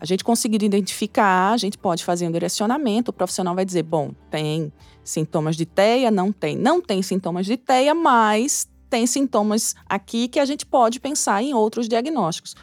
A 0.00 0.06
gente 0.06 0.24
conseguir 0.24 0.62
identificar, 0.62 1.52
a 1.52 1.56
gente 1.56 1.76
pode 1.76 2.02
fazer 2.02 2.26
um 2.26 2.32
direcionamento, 2.32 3.10
o 3.10 3.14
profissional 3.14 3.54
vai 3.54 3.64
dizer, 3.64 3.82
bom, 3.82 4.12
tem 4.30 4.72
sintomas 5.04 5.56
de 5.56 5.66
TEA, 5.66 6.10
não 6.10 6.32
tem. 6.32 6.56
Não 6.56 6.80
tem 6.80 7.02
sintomas 7.02 7.46
de 7.46 7.56
TEA, 7.56 7.94
mas 7.94 8.66
tem 8.88 9.06
sintomas 9.06 9.74
aqui 9.86 10.28
que 10.28 10.38
a 10.38 10.44
gente 10.44 10.64
pode 10.64 10.98
pensar 11.00 11.42
em 11.42 11.54
outros 11.54 11.88
diagnósticos. 11.88 12.54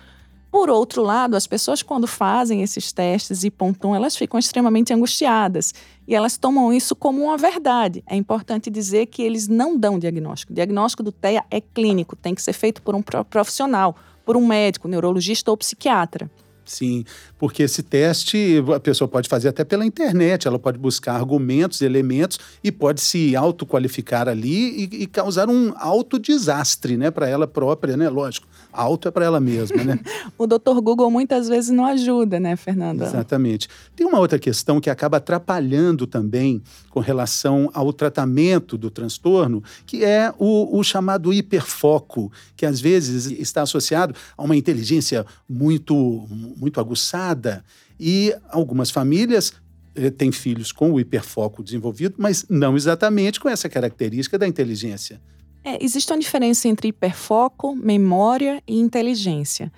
Por 0.54 0.70
outro 0.70 1.02
lado, 1.02 1.36
as 1.36 1.48
pessoas, 1.48 1.82
quando 1.82 2.06
fazem 2.06 2.62
esses 2.62 2.92
testes 2.94 3.44
e 3.44 3.50
pontuam, 3.50 3.96
elas 3.96 4.16
ficam 4.16 4.40
extremamente 4.40 4.94
angustiadas 4.94 5.74
e 6.08 6.14
elas 6.14 6.38
tomam 6.38 6.72
isso 6.72 6.96
como 6.96 7.24
uma 7.24 7.36
verdade. 7.40 8.04
É 8.06 8.16
importante 8.16 8.70
dizer 8.70 9.08
que 9.08 9.24
eles 9.24 9.48
não 9.48 9.76
dão 9.76 9.98
diagnóstico. 9.98 10.52
O 10.52 10.56
diagnóstico 10.56 11.02
do 11.02 11.12
TEA 11.12 11.44
é 11.50 11.60
clínico, 11.60 12.16
tem 12.16 12.36
que 12.36 12.42
ser 12.44 12.54
feito 12.54 12.84
por 12.84 12.94
um 12.94 13.02
profissional, 13.02 13.96
por 14.24 14.38
um 14.38 14.46
médico, 14.46 14.88
neurologista 14.88 15.50
ou 15.50 15.58
psiquiatra. 15.58 16.30
Sim, 16.66 17.04
porque 17.38 17.64
esse 17.64 17.84
teste 17.84 18.64
a 18.74 18.80
pessoa 18.80 19.08
pode 19.08 19.28
fazer 19.28 19.50
até 19.50 19.64
pela 19.64 19.86
internet, 19.86 20.48
ela 20.48 20.58
pode 20.58 20.78
buscar 20.78 21.16
argumentos, 21.16 21.82
elementos 21.82 22.40
e 22.64 22.72
pode 22.72 23.02
se 23.02 23.36
autoqualificar 23.36 24.28
ali 24.28 24.90
e, 24.92 25.04
e 25.04 25.08
causar 25.08 25.50
um 25.50 25.74
autodesastre, 25.78 26.98
né, 26.98 27.12
para 27.12 27.28
ela 27.28 27.48
própria, 27.48 27.98
né? 27.98 28.10
Lógico, 28.10 28.48
auto 28.72 29.08
é 29.08 29.12
para 29.12 29.26
ela 29.26 29.40
mesma, 29.40 29.84
né? 29.84 30.00
o 30.38 30.48
doutor 30.48 30.80
Google 30.82 31.12
muitas 31.12 31.48
vezes 31.48 31.70
não 31.70 31.86
ajuda, 31.86 32.40
né, 32.40 32.56
Fernanda? 32.56 33.06
Exatamente. 33.06 33.68
Tem 33.96 34.08
uma 34.08 34.20
outra 34.20 34.40
questão 34.40 34.80
que 34.80 34.90
acaba 34.90 35.18
atrapalhando 35.18 36.08
também 36.08 36.62
com 36.90 37.00
relação 37.00 37.70
ao 37.74 37.92
tratamento 37.92 38.78
do 38.78 38.90
transtorno, 38.90 39.64
que 39.86 40.04
é 40.04 40.34
o, 40.38 40.78
o 40.78 40.84
chamado 40.84 41.34
hiperfoco, 41.34 42.32
que 42.56 42.66
às 42.66 42.80
vezes 42.80 43.26
está 43.26 43.64
associado 43.64 44.16
a 44.38 44.44
uma 44.44 44.56
inteligência 44.56 45.26
muito 45.50 46.28
muito 46.58 46.80
aguçada 46.80 47.64
e 48.00 48.36
algumas 48.50 48.90
famílias 48.90 49.54
eh, 49.96 50.10
têm 50.10 50.32
filhos 50.32 50.72
com 50.72 50.92
o 50.92 51.00
hiperfoco 51.00 51.64
desenvolvido, 51.64 52.16
mas 52.18 52.46
não 52.50 52.76
exatamente 52.76 53.40
com 53.40 53.50
essa 53.50 53.70
característica 53.70 54.38
da 54.38 54.48
inteligência. 54.48 55.22
É, 55.64 55.84
existe 55.84 56.12
uma 56.12 56.20
diferença 56.20 56.68
entre 56.68 56.90
hiperfoco, 56.90 57.76
memória 57.76 58.62
e 58.68 58.78
inteligência. 58.78 59.72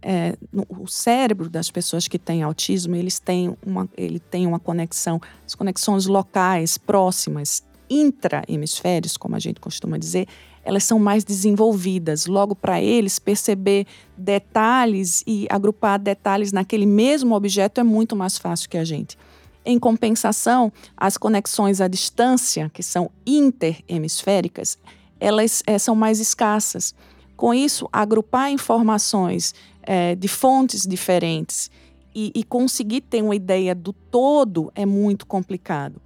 É, 0.00 0.36
no, 0.52 0.66
o 0.68 0.86
cérebro 0.86 1.48
das 1.48 1.70
pessoas 1.70 2.08
que 2.08 2.18
têm 2.18 2.42
autismo, 2.42 2.96
eles 2.96 3.18
têm 3.18 3.56
uma, 3.64 3.88
ele 3.96 4.18
tem 4.18 4.46
uma 4.46 4.58
conexão, 4.58 5.20
as 5.46 5.54
conexões 5.54 6.06
locais, 6.06 6.78
próximas, 6.78 7.62
intra-hemisférios, 7.90 9.16
como 9.16 9.36
a 9.36 9.38
gente 9.38 9.60
costuma 9.60 9.96
dizer, 9.96 10.26
elas 10.68 10.84
são 10.84 10.98
mais 10.98 11.24
desenvolvidas. 11.24 12.26
Logo, 12.26 12.54
para 12.54 12.78
eles, 12.78 13.18
perceber 13.18 13.86
detalhes 14.14 15.24
e 15.26 15.46
agrupar 15.48 15.98
detalhes 15.98 16.52
naquele 16.52 16.84
mesmo 16.84 17.34
objeto 17.34 17.80
é 17.80 17.82
muito 17.82 18.14
mais 18.14 18.36
fácil 18.36 18.68
que 18.68 18.76
a 18.76 18.84
gente. 18.84 19.16
Em 19.64 19.78
compensação, 19.78 20.70
as 20.94 21.16
conexões 21.16 21.80
à 21.80 21.88
distância, 21.88 22.70
que 22.74 22.82
são 22.82 23.10
interhemisféricas, 23.26 24.76
elas 25.18 25.62
é, 25.66 25.78
são 25.78 25.94
mais 25.94 26.20
escassas. 26.20 26.94
Com 27.34 27.54
isso, 27.54 27.88
agrupar 27.90 28.50
informações 28.50 29.54
é, 29.82 30.14
de 30.14 30.28
fontes 30.28 30.86
diferentes 30.86 31.70
e, 32.14 32.30
e 32.34 32.44
conseguir 32.44 33.00
ter 33.00 33.22
uma 33.22 33.34
ideia 33.34 33.74
do 33.74 33.94
todo 33.94 34.70
é 34.74 34.84
muito 34.84 35.24
complicado. 35.24 35.98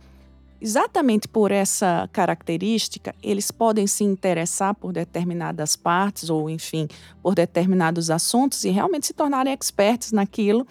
Exatamente 0.64 1.26
por 1.26 1.50
essa 1.50 2.08
característica, 2.12 3.12
eles 3.20 3.50
podem 3.50 3.84
se 3.88 4.04
interessar 4.04 4.72
por 4.76 4.92
determinadas 4.92 5.74
partes 5.74 6.30
ou, 6.30 6.48
enfim, 6.48 6.86
por 7.20 7.34
determinados 7.34 8.10
assuntos 8.10 8.62
e 8.62 8.70
realmente 8.70 9.08
se 9.08 9.12
tornarem 9.12 9.52
expertos 9.52 10.12
naquilo, 10.12 10.64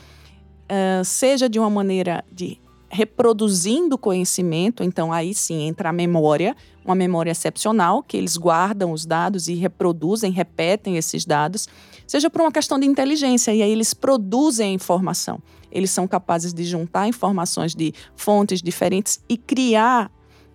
seja 1.03 1.49
de 1.49 1.59
uma 1.59 1.69
maneira 1.69 2.23
de 2.31 2.57
reproduzindo 2.89 3.97
conhecimento, 3.97 4.81
então 4.81 5.11
aí 5.11 5.33
sim 5.33 5.63
entra 5.63 5.89
a 5.89 5.93
memória, 5.93 6.55
uma 6.85 6.95
memória 6.95 7.31
excepcional, 7.31 8.01
que 8.01 8.15
eles 8.15 8.37
guardam 8.37 8.93
os 8.93 9.05
dados 9.05 9.49
e 9.49 9.55
reproduzem, 9.55 10.31
repetem 10.31 10.95
esses 10.95 11.25
dados, 11.25 11.67
seja 12.07 12.29
por 12.29 12.39
uma 12.39 12.51
questão 12.51 12.79
de 12.79 12.85
inteligência, 12.85 13.53
e 13.53 13.61
aí 13.61 13.71
eles 13.71 13.93
produzem 13.93 14.69
a 14.69 14.73
informação. 14.73 15.41
Eles 15.71 15.91
são 15.91 16.07
capazes 16.07 16.53
de 16.53 16.63
juntar 16.63 17.07
informações 17.07 17.73
de 17.73 17.93
fontes 18.15 18.61
diferentes 18.61 19.23
e 19.29 19.37
criar 19.37 20.11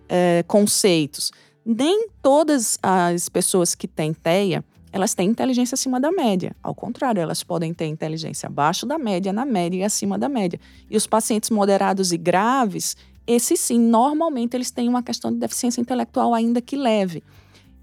é, 0.07 0.43
conceitos. 0.47 1.31
Nem 1.65 2.07
todas 2.21 2.77
as 2.81 3.27
pessoas 3.29 3.75
que 3.75 3.87
têm 3.87 4.13
TEA 4.13 4.63
elas 4.91 5.13
têm 5.13 5.29
inteligência 5.29 5.75
acima 5.75 5.99
da 5.99 6.11
média. 6.11 6.55
Ao 6.63 6.73
contrário, 6.73 7.21
elas 7.21 7.43
podem 7.43 7.73
ter 7.73 7.85
inteligência 7.85 8.47
abaixo 8.47 8.85
da 8.85 8.97
média, 8.97 9.33
na 9.33 9.45
média 9.45 9.77
e 9.77 9.83
acima 9.83 10.17
da 10.17 10.29
média. 10.29 10.59
E 10.89 10.97
os 10.97 11.05
pacientes 11.05 11.49
moderados 11.49 12.11
e 12.11 12.17
graves, 12.17 12.95
esses 13.25 13.59
sim, 13.59 13.79
normalmente 13.79 14.55
eles 14.55 14.71
têm 14.71 14.87
uma 14.87 15.03
questão 15.03 15.31
de 15.31 15.37
deficiência 15.37 15.81
intelectual 15.81 16.33
ainda 16.33 16.61
que 16.61 16.75
leve. 16.75 17.23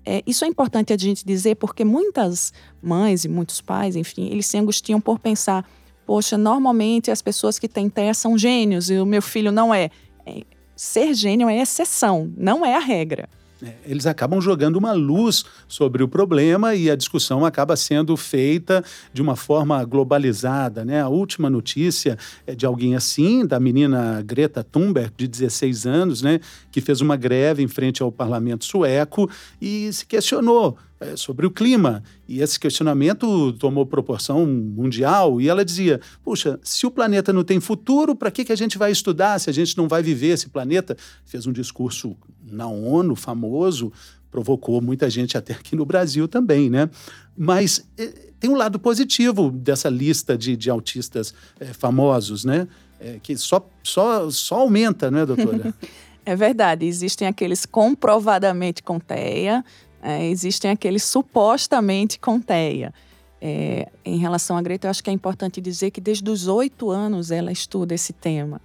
É, 0.05 0.23
isso 0.27 0.45
é 0.45 0.49
importante 0.49 0.93
a 0.93 0.97
gente 0.97 1.25
dizer 1.25 1.55
porque 1.57 1.85
muitas 1.85 2.53
mães 2.83 3.25
e 3.25 3.29
muitos 3.29 3.61
pais, 3.61 3.97
enfim, 3.97 4.29
eles 4.31 4.47
se 4.47 4.59
angustiam 4.59 5.01
por 5.01 5.19
pensar: 5.19 5.65
poxa, 6.07 6.37
normalmente 6.39 7.11
as 7.11 7.23
pessoas 7.23 7.59
que 7.59 7.69
têm 7.69 7.89
TEA 7.89 8.15
são 8.15 8.37
gênios 8.37 8.91
e 8.91 8.99
o 8.99 9.07
meu 9.07 9.23
filho 9.23 9.51
não 9.51 9.75
é. 9.75 9.91
é 10.27 10.43
ser 10.77 11.15
gênio 11.15 11.49
é 11.49 11.61
exceção, 11.61 12.33
não 12.37 12.65
é 12.67 12.75
a 12.75 12.81
regra. 12.81 13.29
É, 13.65 13.73
eles 13.87 14.05
acabam 14.05 14.43
jogando 14.43 14.77
uma 14.77 14.93
luz 14.93 15.43
sobre 15.67 16.03
o 16.03 16.09
problema 16.09 16.75
e 16.75 16.91
a 16.91 16.95
discussão 16.95 17.47
acaba 17.47 17.75
sendo 17.77 18.15
feita 18.15 18.85
de 19.11 19.23
uma 19.23 19.37
forma 19.37 19.83
globalizada. 19.87 20.85
Né? 20.85 21.01
A 21.01 21.09
última 21.09 21.49
notícia 21.49 22.19
é 22.47 22.55
de 22.55 22.67
alguém 22.67 22.95
assim, 22.95 23.47
da 23.47 23.59
menina 23.59 24.21
Greta 24.21 24.63
Thunberg, 24.63 25.13
de 25.17 25.27
16 25.27 25.87
anos, 25.87 26.21
né? 26.21 26.41
que 26.71 26.83
fez 26.83 27.01
uma 27.01 27.17
greve 27.17 27.63
em 27.63 27.69
frente 27.69 28.03
ao 28.03 28.13
parlamento 28.13 28.67
sueco 28.67 29.31
e 29.59 29.91
se 29.95 30.05
questionou 30.05 30.77
é, 31.01 31.17
sobre 31.17 31.47
o 31.47 31.51
clima. 31.51 32.03
E 32.29 32.41
esse 32.41 32.59
questionamento 32.59 33.53
tomou 33.55 33.85
proporção 33.85 34.47
mundial. 34.47 35.41
E 35.41 35.49
ela 35.49 35.65
dizia: 35.65 36.01
puxa, 36.23 36.59
se 36.63 36.87
o 36.87 36.91
planeta 36.91 37.33
não 37.33 37.45
tem 37.45 37.61
futuro, 37.61 38.15
para 38.15 38.31
que, 38.31 38.45
que 38.45 38.53
a 38.53 38.57
gente 38.57 38.79
vai 38.79 38.91
estudar 38.91 39.39
se 39.39 39.51
a 39.51 39.53
gente 39.53 39.77
não 39.77 39.89
vai 39.89 40.03
viver 40.03 40.29
esse 40.29 40.49
planeta? 40.49 40.97
Fez 41.25 41.47
um 41.47 41.53
discurso 41.53 42.17
na 42.55 42.67
ONU 42.67 43.15
famoso, 43.15 43.93
provocou 44.31 44.81
muita 44.81 45.11
gente 45.11 45.37
até 45.37 45.53
aqui 45.53 45.77
no 45.77 45.85
Brasil 45.85 46.27
também, 46.27 46.71
né? 46.71 46.89
Mas 47.37 47.87
é, 47.99 48.07
tem 48.41 48.51
um 48.51 48.57
lado 48.57 48.79
positivo 48.79 49.51
dessa 49.51 49.89
lista 49.89 50.37
de, 50.37 50.57
de 50.57 50.71
autistas 50.71 51.35
é, 51.61 51.67
famosos, 51.67 52.45
né? 52.45 52.67
É, 53.01 53.19
que 53.23 53.37
só, 53.37 53.67
só, 53.83 54.31
só 54.31 54.57
aumenta, 54.57 55.11
né, 55.11 55.27
doutora? 55.27 55.75
É 56.27 56.35
verdade, 56.35 56.87
existem 56.87 57.29
aqueles 57.29 57.67
comprovadamente 57.67 58.83
com 58.83 58.99
TEA, 58.99 59.63
é, 60.03 60.27
existem 60.27 60.71
aqueles 60.71 61.05
supostamente 61.05 62.19
com 62.19 62.41
TEA. 62.41 62.95
É, 63.43 63.91
em 64.03 64.17
relação 64.17 64.57
à 64.57 64.63
Greta, 64.63 64.87
eu 64.87 64.91
acho 64.91 65.05
que 65.05 65.11
é 65.11 65.13
importante 65.13 65.61
dizer 65.61 65.91
que 65.91 66.01
desde 66.01 66.31
os 66.31 66.49
oito 66.49 66.91
anos 66.91 67.31
ela 67.31 67.53
estuda 67.53 67.95
esse 67.95 68.15
tema. 68.15 68.59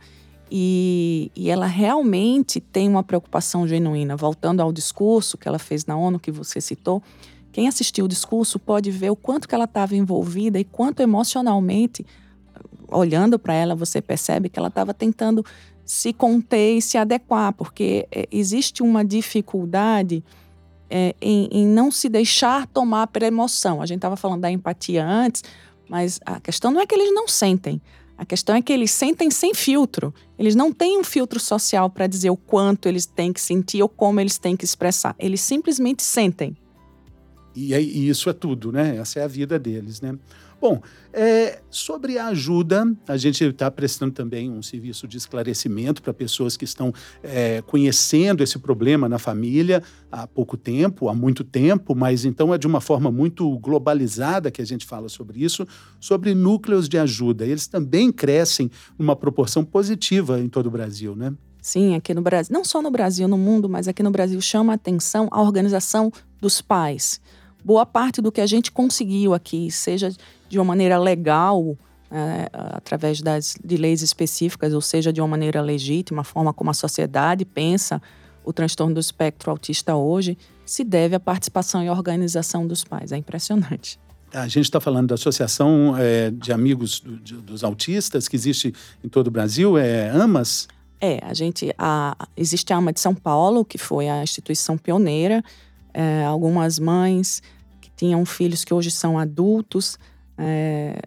E, 0.51 1.31
e, 1.35 1.49
ela 1.49 1.67
realmente 1.67 2.59
tem 2.59 2.89
uma 2.89 3.03
preocupação 3.03 3.67
genuína. 3.67 4.15
Voltando 4.15 4.61
ao 4.61 4.71
discurso 4.71 5.37
que 5.37 5.47
ela 5.47 5.59
fez 5.59 5.85
na 5.85 5.95
ONU, 5.95 6.19
que 6.19 6.31
você 6.31 6.59
citou, 6.59 7.01
que 7.51 7.59
quem 7.59 7.67
assistiu 7.67 8.05
o 8.05 8.07
discurso 8.07 8.57
pode 8.57 8.89
ver 8.89 9.09
o 9.09 9.15
quanto 9.15 9.47
que 9.47 9.53
ela 9.53 9.65
estava 9.65 9.95
envolvida 9.95 10.59
e 10.59 10.63
quanto 10.63 11.01
emocionalmente, 11.01 12.05
olhando 12.87 13.37
para 13.37 13.53
ela, 13.53 13.75
você 13.75 14.01
percebe 14.01 14.49
que 14.49 14.57
ela 14.57 14.69
estava 14.69 14.93
tentando 14.93 15.45
se 15.85 16.13
conter 16.13 16.77
e 16.77 16.81
se 16.81 16.97
adequar, 16.97 17.51
porque 17.53 18.07
é, 18.11 18.27
existe 18.31 18.83
uma 18.83 19.03
dificuldade 19.03 20.23
é, 20.89 21.15
em, 21.19 21.49
em, 21.51 21.67
não 21.67 21.91
se 21.91 22.07
deixar 22.07 22.65
tomar 22.67 23.07
pela 23.07 23.25
emoção. 23.25 23.81
A 23.81 23.85
gente 23.85 23.97
estava 23.97 24.15
falando 24.15 24.41
da 24.41 24.51
empatia 24.51 25.05
antes, 25.05 25.43
mas 25.89 26.19
a 26.25 26.39
questão 26.39 26.71
não 26.71 26.79
é 26.79 26.85
que 26.85 26.95
eles 26.95 27.13
não 27.13 27.27
sentem. 27.27 27.81
A 28.19 28.25
questão 28.25 28.53
é 28.53 28.61
que 28.61 28.73
eles 28.73 28.91
sentem 28.91 29.31
sem 29.31 29.53
filtro. 29.53 30.13
Eles 30.37 30.53
não 30.53 30.73
têm 30.73 30.99
um 30.99 31.05
filtro 31.05 31.39
social 31.39 31.89
para 31.89 32.05
dizer 32.05 32.29
o 32.29 32.35
quanto 32.35 32.89
eles 32.89 33.05
têm 33.05 33.31
que 33.31 33.39
sentir 33.39 33.81
ou 33.81 33.87
como 33.87 34.19
eles 34.19 34.37
têm 34.37 34.57
que 34.57 34.65
expressar. 34.65 35.15
Eles 35.17 35.39
simplesmente 35.39 36.03
sentem. 36.03 36.53
E, 37.55 37.73
e 37.73 38.09
isso 38.09 38.29
é 38.29 38.33
tudo, 38.33 38.73
né? 38.73 38.97
Essa 38.97 39.21
é 39.21 39.23
a 39.23 39.27
vida 39.27 39.57
deles, 39.57 40.01
né? 40.01 40.19
Bom, 40.61 40.81
é, 41.13 41.61
sobre 41.69 42.17
a 42.17 42.27
ajuda, 42.27 42.85
a 43.07 43.15
gente 43.15 43.43
está 43.43 43.71
prestando 43.71 44.13
também 44.13 44.51
um 44.51 44.61
serviço 44.61 45.07
de 45.07 45.17
esclarecimento 45.17 46.01
para 46.01 46.13
pessoas 46.13 46.57
que 46.57 46.65
estão 46.65 46.93
é, 47.23 47.61
conhecendo 47.61 48.43
esse 48.43 48.59
problema 48.59 49.07
na 49.07 49.17
família 49.17 49.81
há 50.11 50.27
pouco 50.27 50.57
tempo, 50.57 51.07
há 51.07 51.15
muito 51.15 51.43
tempo, 51.43 51.95
mas 51.95 52.25
então 52.25 52.53
é 52.53 52.57
de 52.57 52.67
uma 52.67 52.81
forma 52.81 53.09
muito 53.09 53.57
globalizada 53.59 54.51
que 54.51 54.61
a 54.61 54.65
gente 54.65 54.85
fala 54.85 55.07
sobre 55.07 55.43
isso, 55.43 55.65
sobre 55.99 56.35
núcleos 56.35 56.89
de 56.89 56.97
ajuda. 56.97 57.45
Eles 57.45 57.65
também 57.65 58.11
crescem 58.11 58.69
numa 58.97 59.15
proporção 59.15 59.63
positiva 59.63 60.39
em 60.39 60.49
todo 60.49 60.67
o 60.67 60.71
Brasil, 60.71 61.15
né? 61.15 61.33
Sim, 61.61 61.95
aqui 61.95 62.13
no 62.13 62.21
Brasil, 62.21 62.53
não 62.53 62.63
só 62.63 62.81
no 62.81 62.89
Brasil, 62.89 63.27
no 63.27 63.37
mundo, 63.37 63.69
mas 63.69 63.87
aqui 63.87 64.01
no 64.01 64.11
Brasil 64.11 64.39
chama 64.41 64.73
atenção 64.73 65.27
a 65.31 65.41
organização 65.41 66.11
dos 66.39 66.61
pais. 66.61 67.19
Boa 67.63 67.85
parte 67.85 68.21
do 68.21 68.31
que 68.31 68.41
a 68.41 68.47
gente 68.47 68.71
conseguiu 68.71 69.33
aqui, 69.33 69.71
seja 69.71 70.11
de 70.47 70.57
uma 70.57 70.65
maneira 70.65 70.97
legal, 70.97 71.77
é, 72.11 72.49
através 72.51 73.21
das, 73.21 73.55
de 73.63 73.77
leis 73.77 74.01
específicas, 74.01 74.73
ou 74.73 74.81
seja, 74.81 75.13
de 75.13 75.21
uma 75.21 75.27
maneira 75.27 75.61
legítima, 75.61 76.21
a 76.21 76.23
forma 76.23 76.53
como 76.53 76.71
a 76.71 76.73
sociedade 76.73 77.45
pensa 77.45 78.01
o 78.43 78.51
transtorno 78.51 78.95
do 78.95 78.99
espectro 78.99 79.51
autista 79.51 79.95
hoje, 79.95 80.37
se 80.65 80.83
deve 80.83 81.15
à 81.15 81.19
participação 81.19 81.83
e 81.83 81.89
organização 81.89 82.65
dos 82.65 82.83
pais. 82.83 83.11
É 83.11 83.17
impressionante. 83.17 83.99
A 84.33 84.47
gente 84.47 84.65
está 84.65 84.79
falando 84.79 85.09
da 85.09 85.15
Associação 85.15 85.95
é, 85.97 86.29
de 86.29 86.53
Amigos 86.53 86.99
do, 86.99 87.19
de, 87.19 87.33
dos 87.35 87.63
Autistas, 87.63 88.27
que 88.27 88.35
existe 88.35 88.73
em 89.03 89.09
todo 89.09 89.27
o 89.27 89.31
Brasil, 89.31 89.77
é 89.77 90.09
AMAS? 90.09 90.67
É, 91.01 91.19
a 91.23 91.33
gente. 91.33 91.73
A, 91.77 92.15
existe 92.35 92.73
a 92.73 92.77
AMA 92.77 92.93
de 92.93 92.99
São 92.99 93.15
Paulo, 93.15 93.63
que 93.63 93.77
foi 93.77 94.09
a 94.09 94.21
instituição 94.21 94.77
pioneira. 94.77 95.43
É, 95.93 96.23
algumas 96.23 96.79
mães 96.79 97.41
que 97.81 97.89
tinham 97.95 98.25
filhos 98.25 98.63
que 98.63 98.73
hoje 98.73 98.91
são 98.91 99.17
adultos 99.17 99.97
é, 100.37 100.99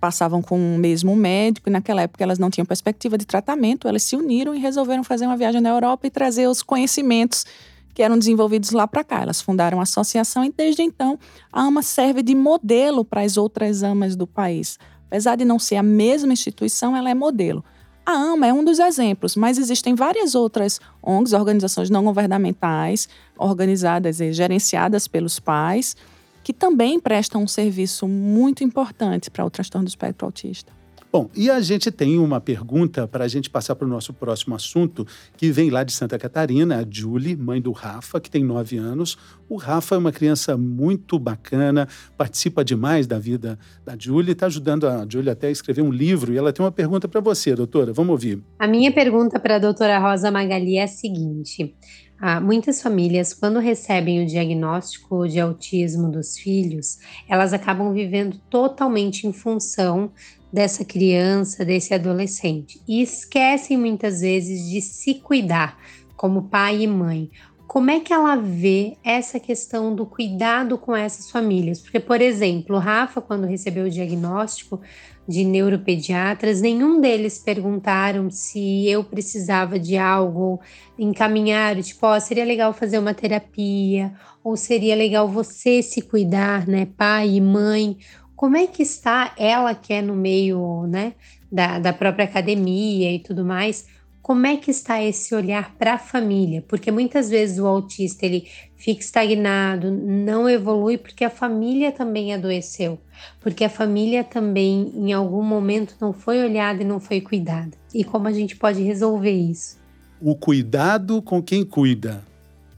passavam 0.00 0.42
com 0.42 0.56
o 0.56 0.78
mesmo 0.78 1.16
médico 1.16 1.68
e 1.68 1.72
naquela 1.72 2.02
época 2.02 2.22
elas 2.22 2.38
não 2.38 2.50
tinham 2.50 2.66
perspectiva 2.66 3.16
de 3.16 3.24
tratamento, 3.24 3.88
elas 3.88 4.02
se 4.02 4.14
uniram 4.14 4.54
e 4.54 4.58
resolveram 4.58 5.02
fazer 5.02 5.26
uma 5.26 5.36
viagem 5.36 5.60
na 5.60 5.70
Europa 5.70 6.06
e 6.06 6.10
trazer 6.10 6.46
os 6.46 6.62
conhecimentos 6.62 7.46
que 7.94 8.02
eram 8.02 8.18
desenvolvidos 8.18 8.70
lá 8.70 8.86
para 8.86 9.02
cá. 9.02 9.22
Elas 9.22 9.40
fundaram 9.40 9.80
a 9.80 9.82
associação 9.82 10.44
e 10.44 10.52
desde 10.52 10.82
então 10.82 11.18
a 11.52 11.62
AMA 11.62 11.82
serve 11.82 12.22
de 12.22 12.34
modelo 12.34 13.04
para 13.04 13.22
as 13.22 13.36
outras 13.36 13.82
AMAs 13.82 14.14
do 14.14 14.26
país. 14.26 14.78
Apesar 15.06 15.36
de 15.36 15.44
não 15.44 15.58
ser 15.58 15.76
a 15.76 15.82
mesma 15.82 16.32
instituição, 16.32 16.96
ela 16.96 17.10
é 17.10 17.14
modelo. 17.14 17.64
A 18.10 18.32
AMA 18.32 18.48
é 18.48 18.52
um 18.52 18.64
dos 18.64 18.80
exemplos, 18.80 19.36
mas 19.36 19.56
existem 19.56 19.94
várias 19.94 20.34
outras 20.34 20.80
ONGs, 21.00 21.32
organizações 21.32 21.88
não 21.88 22.02
governamentais, 22.02 23.08
organizadas 23.38 24.20
e 24.20 24.32
gerenciadas 24.32 25.06
pelos 25.06 25.38
pais, 25.38 25.96
que 26.42 26.52
também 26.52 26.98
prestam 26.98 27.40
um 27.44 27.46
serviço 27.46 28.08
muito 28.08 28.64
importante 28.64 29.30
para 29.30 29.44
o 29.44 29.50
transtorno 29.50 29.84
do 29.84 29.90
espectro 29.90 30.26
autista. 30.26 30.79
Bom, 31.12 31.28
e 31.34 31.50
a 31.50 31.60
gente 31.60 31.90
tem 31.90 32.18
uma 32.18 32.40
pergunta 32.40 33.04
para 33.08 33.24
a 33.24 33.28
gente 33.28 33.50
passar 33.50 33.74
para 33.74 33.84
o 33.84 33.90
nosso 33.90 34.12
próximo 34.12 34.54
assunto, 34.54 35.04
que 35.36 35.50
vem 35.50 35.68
lá 35.68 35.82
de 35.82 35.90
Santa 35.90 36.16
Catarina, 36.16 36.78
a 36.78 36.86
Julie, 36.88 37.34
mãe 37.34 37.60
do 37.60 37.72
Rafa, 37.72 38.20
que 38.20 38.30
tem 38.30 38.44
nove 38.44 38.76
anos. 38.76 39.18
O 39.48 39.56
Rafa 39.56 39.96
é 39.96 39.98
uma 39.98 40.12
criança 40.12 40.56
muito 40.56 41.18
bacana, 41.18 41.88
participa 42.16 42.64
demais 42.64 43.08
da 43.08 43.18
vida 43.18 43.58
da 43.84 43.96
Julie, 43.98 44.30
está 44.30 44.46
ajudando 44.46 44.86
a 44.86 45.04
Julie 45.08 45.30
até 45.30 45.48
a 45.48 45.50
escrever 45.50 45.82
um 45.82 45.90
livro. 45.90 46.32
E 46.32 46.38
ela 46.38 46.52
tem 46.52 46.64
uma 46.64 46.70
pergunta 46.70 47.08
para 47.08 47.20
você, 47.20 47.56
doutora. 47.56 47.92
Vamos 47.92 48.12
ouvir. 48.12 48.40
A 48.56 48.68
minha 48.68 48.92
pergunta 48.92 49.40
para 49.40 49.56
a 49.56 49.58
doutora 49.58 49.98
Rosa 49.98 50.30
Magali 50.30 50.76
é 50.76 50.84
a 50.84 50.88
seguinte: 50.88 51.74
ah, 52.20 52.40
muitas 52.40 52.82
famílias, 52.82 53.34
quando 53.34 53.58
recebem 53.58 54.22
o 54.22 54.26
diagnóstico 54.26 55.26
de 55.26 55.40
autismo 55.40 56.08
dos 56.08 56.38
filhos, 56.38 56.98
elas 57.28 57.52
acabam 57.52 57.92
vivendo 57.92 58.38
totalmente 58.48 59.26
em 59.26 59.32
função 59.32 60.12
dessa 60.52 60.84
criança, 60.84 61.64
desse 61.64 61.94
adolescente, 61.94 62.80
e 62.86 63.02
esquecem 63.02 63.76
muitas 63.76 64.20
vezes 64.20 64.68
de 64.68 64.80
se 64.80 65.14
cuidar 65.14 65.78
como 66.16 66.42
pai 66.42 66.82
e 66.82 66.86
mãe. 66.86 67.30
Como 67.66 67.90
é 67.90 68.00
que 68.00 68.12
ela 68.12 68.34
vê 68.34 68.96
essa 69.04 69.38
questão 69.38 69.94
do 69.94 70.04
cuidado 70.04 70.76
com 70.76 70.94
essas 70.94 71.30
famílias? 71.30 71.80
Porque, 71.80 72.00
por 72.00 72.20
exemplo, 72.20 72.74
o 72.74 72.80
Rafa, 72.80 73.20
quando 73.20 73.46
recebeu 73.46 73.86
o 73.86 73.90
diagnóstico, 73.90 74.80
de 75.30 75.44
neuropediatras, 75.44 76.60
nenhum 76.60 77.00
deles 77.00 77.38
perguntaram 77.38 78.28
se 78.28 78.88
eu 78.88 79.04
precisava 79.04 79.78
de 79.78 79.96
algo, 79.96 80.60
encaminhar, 80.98 81.80
tipo, 81.80 82.04
oh, 82.04 82.20
seria 82.20 82.44
legal 82.44 82.74
fazer 82.74 82.98
uma 82.98 83.14
terapia, 83.14 84.12
ou 84.42 84.56
seria 84.56 84.96
legal 84.96 85.28
você 85.28 85.82
se 85.82 86.02
cuidar, 86.02 86.66
né, 86.66 86.88
pai 86.96 87.36
e 87.36 87.40
mãe. 87.40 87.96
Como 88.40 88.56
é 88.56 88.66
que 88.66 88.82
está 88.82 89.34
ela 89.36 89.74
que 89.74 89.92
é 89.92 90.00
no 90.00 90.16
meio, 90.16 90.86
né, 90.86 91.12
da, 91.52 91.78
da 91.78 91.92
própria 91.92 92.24
academia 92.24 93.12
e 93.12 93.18
tudo 93.18 93.44
mais? 93.44 93.86
Como 94.22 94.46
é 94.46 94.56
que 94.56 94.70
está 94.70 95.02
esse 95.02 95.34
olhar 95.34 95.74
para 95.76 95.92
a 95.92 95.98
família? 95.98 96.64
Porque 96.66 96.90
muitas 96.90 97.28
vezes 97.28 97.58
o 97.58 97.66
autista 97.66 98.24
ele 98.24 98.48
fica 98.78 99.02
estagnado, 99.02 99.90
não 99.90 100.48
evolui 100.48 100.96
porque 100.96 101.22
a 101.22 101.28
família 101.28 101.92
também 101.92 102.32
adoeceu, 102.32 102.98
porque 103.42 103.62
a 103.62 103.68
família 103.68 104.24
também 104.24 104.90
em 104.94 105.12
algum 105.12 105.42
momento 105.42 105.94
não 106.00 106.14
foi 106.14 106.42
olhada 106.42 106.80
e 106.80 106.86
não 106.86 106.98
foi 106.98 107.20
cuidada. 107.20 107.76
E 107.92 108.02
como 108.02 108.26
a 108.26 108.32
gente 108.32 108.56
pode 108.56 108.82
resolver 108.82 109.32
isso? 109.32 109.76
O 110.18 110.34
cuidado 110.34 111.20
com 111.20 111.42
quem 111.42 111.62
cuida. 111.62 112.24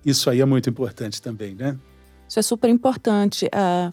Isso 0.05 0.29
aí 0.29 0.41
é 0.41 0.45
muito 0.45 0.69
importante 0.69 1.23
também, 1.23 1.55
né? 1.55 1.79
Isso 2.29 2.41
é 2.41 2.43
super 2.43 2.69
importante. 2.69 3.47
Uh, 3.47 3.93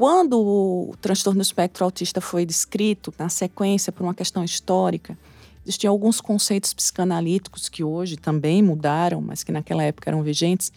quando 0.00 0.40
o 0.40 0.94
transtorno 0.98 1.40
do 1.40 1.42
espectro 1.42 1.84
autista 1.84 2.22
foi 2.22 2.46
descrito, 2.46 3.12
na 3.18 3.28
sequência, 3.28 3.92
por 3.92 4.02
uma 4.02 4.14
questão 4.14 4.42
histórica, 4.42 5.14
Existiam 5.62 5.90
alguns 5.92 6.22
conceitos 6.22 6.72
psicanalíticos 6.72 7.68
que 7.68 7.84
hoje 7.84 8.16
também 8.16 8.62
mudaram, 8.62 9.20
mas 9.20 9.44
que 9.44 9.52
naquela 9.52 9.82
época 9.82 10.08
eram 10.08 10.22
vigentes, 10.22 10.72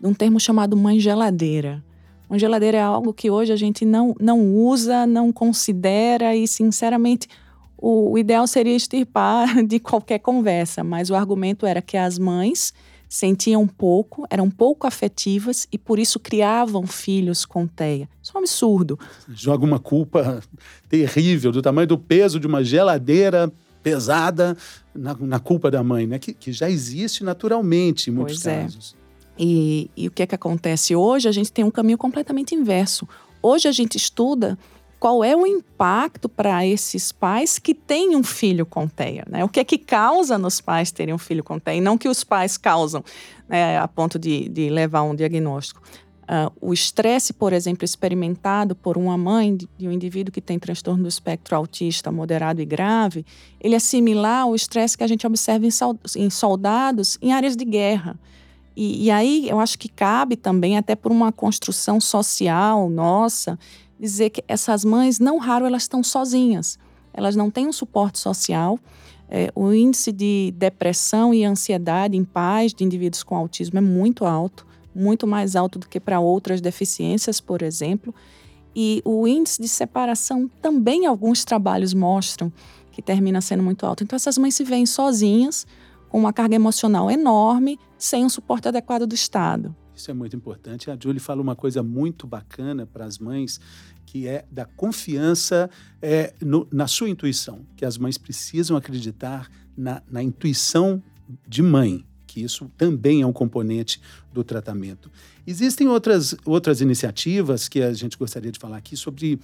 de 0.00 0.06
um 0.06 0.14
termo 0.14 0.40
chamado 0.40 0.74
mãe 0.74 0.98
geladeira. 0.98 1.84
Mãe 2.30 2.38
geladeira 2.38 2.78
é 2.78 2.80
algo 2.80 3.12
que 3.12 3.30
hoje 3.30 3.52
a 3.52 3.56
gente 3.56 3.84
não, 3.84 4.16
não 4.18 4.40
usa, 4.56 5.06
não 5.06 5.30
considera 5.30 6.34
e, 6.34 6.48
sinceramente, 6.48 7.28
o, 7.76 8.12
o 8.12 8.18
ideal 8.18 8.46
seria 8.46 8.74
extirpar 8.74 9.62
de 9.68 9.78
qualquer 9.78 10.18
conversa, 10.18 10.82
mas 10.82 11.10
o 11.10 11.14
argumento 11.14 11.66
era 11.66 11.82
que 11.82 11.98
as 11.98 12.18
mães 12.18 12.72
sentiam 13.12 13.66
pouco, 13.66 14.26
eram 14.30 14.48
pouco 14.48 14.86
afetivas 14.86 15.68
e 15.70 15.76
por 15.76 15.98
isso 15.98 16.18
criavam 16.18 16.86
filhos 16.86 17.44
com 17.44 17.66
TEA. 17.66 18.08
Isso 18.22 18.32
é 18.34 18.38
um 18.38 18.40
absurdo. 18.40 18.98
Joga 19.28 19.66
uma 19.66 19.78
culpa 19.78 20.42
terrível 20.88 21.52
do 21.52 21.60
tamanho 21.60 21.86
do 21.86 21.98
peso 21.98 22.40
de 22.40 22.46
uma 22.46 22.64
geladeira 22.64 23.52
pesada 23.82 24.56
na, 24.94 25.14
na 25.20 25.38
culpa 25.38 25.70
da 25.70 25.84
mãe, 25.84 26.06
né? 26.06 26.18
Que, 26.18 26.32
que, 26.32 26.52
já 26.52 26.70
existe 26.70 27.22
naturalmente 27.22 28.08
em 28.08 28.14
muitos 28.14 28.44
pois 28.44 28.46
é. 28.46 28.62
casos. 28.62 28.96
É. 28.98 29.42
E, 29.42 29.90
e 29.94 30.08
o 30.08 30.10
que 30.10 30.22
é 30.22 30.26
que 30.26 30.34
acontece 30.34 30.96
hoje? 30.96 31.28
A 31.28 31.32
gente 31.32 31.52
tem 31.52 31.66
um 31.66 31.70
caminho 31.70 31.98
completamente 31.98 32.54
inverso. 32.54 33.06
Hoje 33.42 33.68
a 33.68 33.72
gente 33.72 33.98
estuda 33.98 34.58
qual 35.02 35.24
é 35.24 35.34
o 35.34 35.44
impacto 35.44 36.28
para 36.28 36.64
esses 36.64 37.10
pais 37.10 37.58
que 37.58 37.74
têm 37.74 38.14
um 38.14 38.22
filho 38.22 38.64
com 38.64 38.86
TEA, 38.86 39.24
né? 39.28 39.44
O 39.44 39.48
que 39.48 39.58
é 39.58 39.64
que 39.64 39.76
causa 39.76 40.38
nos 40.38 40.60
pais 40.60 40.92
terem 40.92 41.12
um 41.12 41.18
filho 41.18 41.42
com 41.42 41.58
TEA, 41.58 41.74
e 41.74 41.80
não 41.80 41.98
que 41.98 42.08
os 42.08 42.22
pais 42.22 42.56
causam, 42.56 43.02
né, 43.48 43.80
a 43.80 43.88
ponto 43.88 44.16
de, 44.16 44.48
de 44.48 44.70
levar 44.70 45.02
um 45.02 45.12
diagnóstico. 45.12 45.82
Uh, 46.22 46.68
o 46.68 46.72
estresse, 46.72 47.32
por 47.32 47.52
exemplo, 47.52 47.84
experimentado 47.84 48.76
por 48.76 48.96
uma 48.96 49.18
mãe 49.18 49.56
de, 49.56 49.68
de, 49.76 49.88
um 49.88 49.90
indivíduo 49.90 50.32
que 50.32 50.40
tem 50.40 50.56
transtorno 50.56 51.02
do 51.02 51.08
espectro 51.08 51.56
autista 51.56 52.12
moderado 52.12 52.62
e 52.62 52.64
grave, 52.64 53.26
ele 53.60 53.74
é 53.74 53.80
similar 53.80 54.42
ao 54.42 54.54
estresse 54.54 54.96
que 54.96 55.02
a 55.02 55.08
gente 55.08 55.26
observa 55.26 55.66
em, 55.66 55.70
em 56.14 56.30
soldados 56.30 57.18
em 57.20 57.32
áreas 57.32 57.56
de 57.56 57.64
guerra. 57.64 58.16
E, 58.76 59.06
e, 59.06 59.10
aí 59.10 59.48
eu 59.48 59.60
acho 59.60 59.78
que 59.78 59.88
cabe 59.88 60.36
também, 60.36 60.78
até 60.78 60.94
por 60.94 61.12
uma 61.12 61.30
construção 61.30 62.00
social 62.00 62.88
nossa, 62.88 63.58
dizer 64.02 64.30
que 64.30 64.44
essas 64.48 64.84
mães, 64.84 65.18
não 65.18 65.38
raro, 65.38 65.64
elas 65.64 65.82
estão 65.82 66.02
sozinhas. 66.02 66.78
Elas 67.14 67.36
não 67.36 67.50
têm 67.50 67.68
um 67.68 67.72
suporte 67.72 68.18
social. 68.18 68.78
É, 69.28 69.50
o 69.54 69.72
índice 69.72 70.12
de 70.12 70.52
depressão 70.56 71.32
e 71.32 71.44
ansiedade 71.44 72.16
em 72.16 72.24
pais 72.24 72.74
de 72.74 72.84
indivíduos 72.84 73.22
com 73.22 73.36
autismo 73.36 73.78
é 73.78 73.82
muito 73.82 74.26
alto 74.26 74.66
muito 74.94 75.26
mais 75.26 75.56
alto 75.56 75.78
do 75.78 75.88
que 75.88 75.98
para 75.98 76.20
outras 76.20 76.60
deficiências, 76.60 77.40
por 77.40 77.62
exemplo. 77.62 78.14
E 78.74 79.02
o 79.04 79.26
índice 79.26 79.60
de 79.60 79.68
separação 79.68 80.50
também 80.60 81.06
alguns 81.06 81.44
trabalhos 81.44 81.92
mostram 81.92 82.52
que 82.90 83.02
termina 83.02 83.40
sendo 83.40 83.62
muito 83.62 83.84
alto. 83.86 84.04
Então 84.04 84.16
essas 84.16 84.38
mães 84.38 84.54
se 84.54 84.64
veem 84.64 84.86
sozinhas, 84.86 85.66
com 86.08 86.18
uma 86.18 86.32
carga 86.32 86.54
emocional 86.54 87.10
enorme, 87.10 87.78
sem 87.96 88.24
um 88.24 88.28
suporte 88.28 88.68
adequado 88.68 89.06
do 89.06 89.14
Estado. 89.14 89.74
Isso 90.02 90.10
é 90.10 90.14
muito 90.14 90.34
importante. 90.34 90.90
A 90.90 90.98
Julie 91.00 91.20
fala 91.20 91.40
uma 91.40 91.54
coisa 91.54 91.80
muito 91.80 92.26
bacana 92.26 92.84
para 92.84 93.04
as 93.04 93.20
mães, 93.20 93.60
que 94.04 94.26
é 94.26 94.44
da 94.50 94.64
confiança 94.64 95.70
é, 96.02 96.34
no, 96.40 96.66
na 96.72 96.88
sua 96.88 97.08
intuição, 97.08 97.64
que 97.76 97.84
as 97.84 97.96
mães 97.96 98.18
precisam 98.18 98.76
acreditar 98.76 99.48
na, 99.76 100.02
na 100.10 100.20
intuição 100.20 101.00
de 101.46 101.62
mãe, 101.62 102.04
que 102.26 102.42
isso 102.42 102.68
também 102.76 103.22
é 103.22 103.26
um 103.26 103.32
componente 103.32 104.00
do 104.32 104.42
tratamento. 104.42 105.08
Existem 105.46 105.86
outras, 105.86 106.34
outras 106.44 106.80
iniciativas 106.80 107.68
que 107.68 107.80
a 107.80 107.92
gente 107.92 108.18
gostaria 108.18 108.50
de 108.50 108.58
falar 108.58 108.78
aqui 108.78 108.96
sobre 108.96 109.38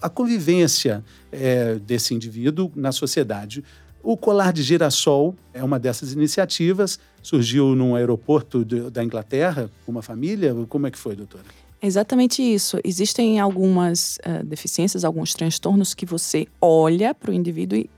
a 0.00 0.08
convivência 0.08 1.04
é, 1.30 1.74
desse 1.74 2.14
indivíduo 2.14 2.72
na 2.74 2.90
sociedade. 2.90 3.62
O 4.04 4.16
colar 4.16 4.52
de 4.52 4.62
girassol 4.62 5.34
é 5.52 5.64
uma 5.64 5.78
dessas 5.78 6.12
iniciativas, 6.12 7.00
surgiu 7.22 7.74
num 7.74 7.96
aeroporto 7.96 8.64
de, 8.64 8.90
da 8.90 9.02
Inglaterra, 9.02 9.70
uma 9.86 10.02
família. 10.02 10.54
Como 10.68 10.86
é 10.86 10.90
que 10.90 10.98
foi, 10.98 11.16
doutora? 11.16 11.44
exatamente 11.86 12.42
isso. 12.42 12.78
Existem 12.82 13.38
algumas 13.38 14.18
uh, 14.18 14.44
deficiências, 14.44 15.04
alguns 15.04 15.34
transtornos 15.34 15.94
que 15.94 16.06
você 16.06 16.46
olha 16.60 17.14
para 17.14 17.30
o 17.30 17.34
indivíduo 17.34 17.78
e 17.78 17.90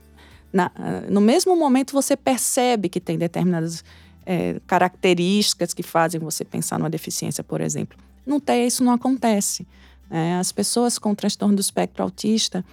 na, 0.51 0.67
uh, 0.67 1.11
no 1.11 1.21
mesmo 1.21 1.55
momento 1.55 1.93
você 1.93 2.17
percebe 2.17 2.89
que 2.89 2.99
tem 2.99 3.17
determinadas 3.17 3.83
é, 4.25 4.59
características 4.67 5.73
que 5.73 5.81
fazem 5.81 6.19
você 6.19 6.43
pensar 6.43 6.77
numa 6.77 6.89
deficiência, 6.89 7.43
por 7.43 7.61
exemplo. 7.61 7.97
No 8.25 8.41
TEA 8.41 8.67
isso 8.67 8.83
não 8.83 8.91
acontece. 8.91 9.65
Né? 10.09 10.37
As 10.37 10.51
pessoas 10.51 10.99
com 10.99 11.15
transtorno 11.15 11.55
do 11.55 11.61
espectro 11.61 12.03
autista, 12.03 12.65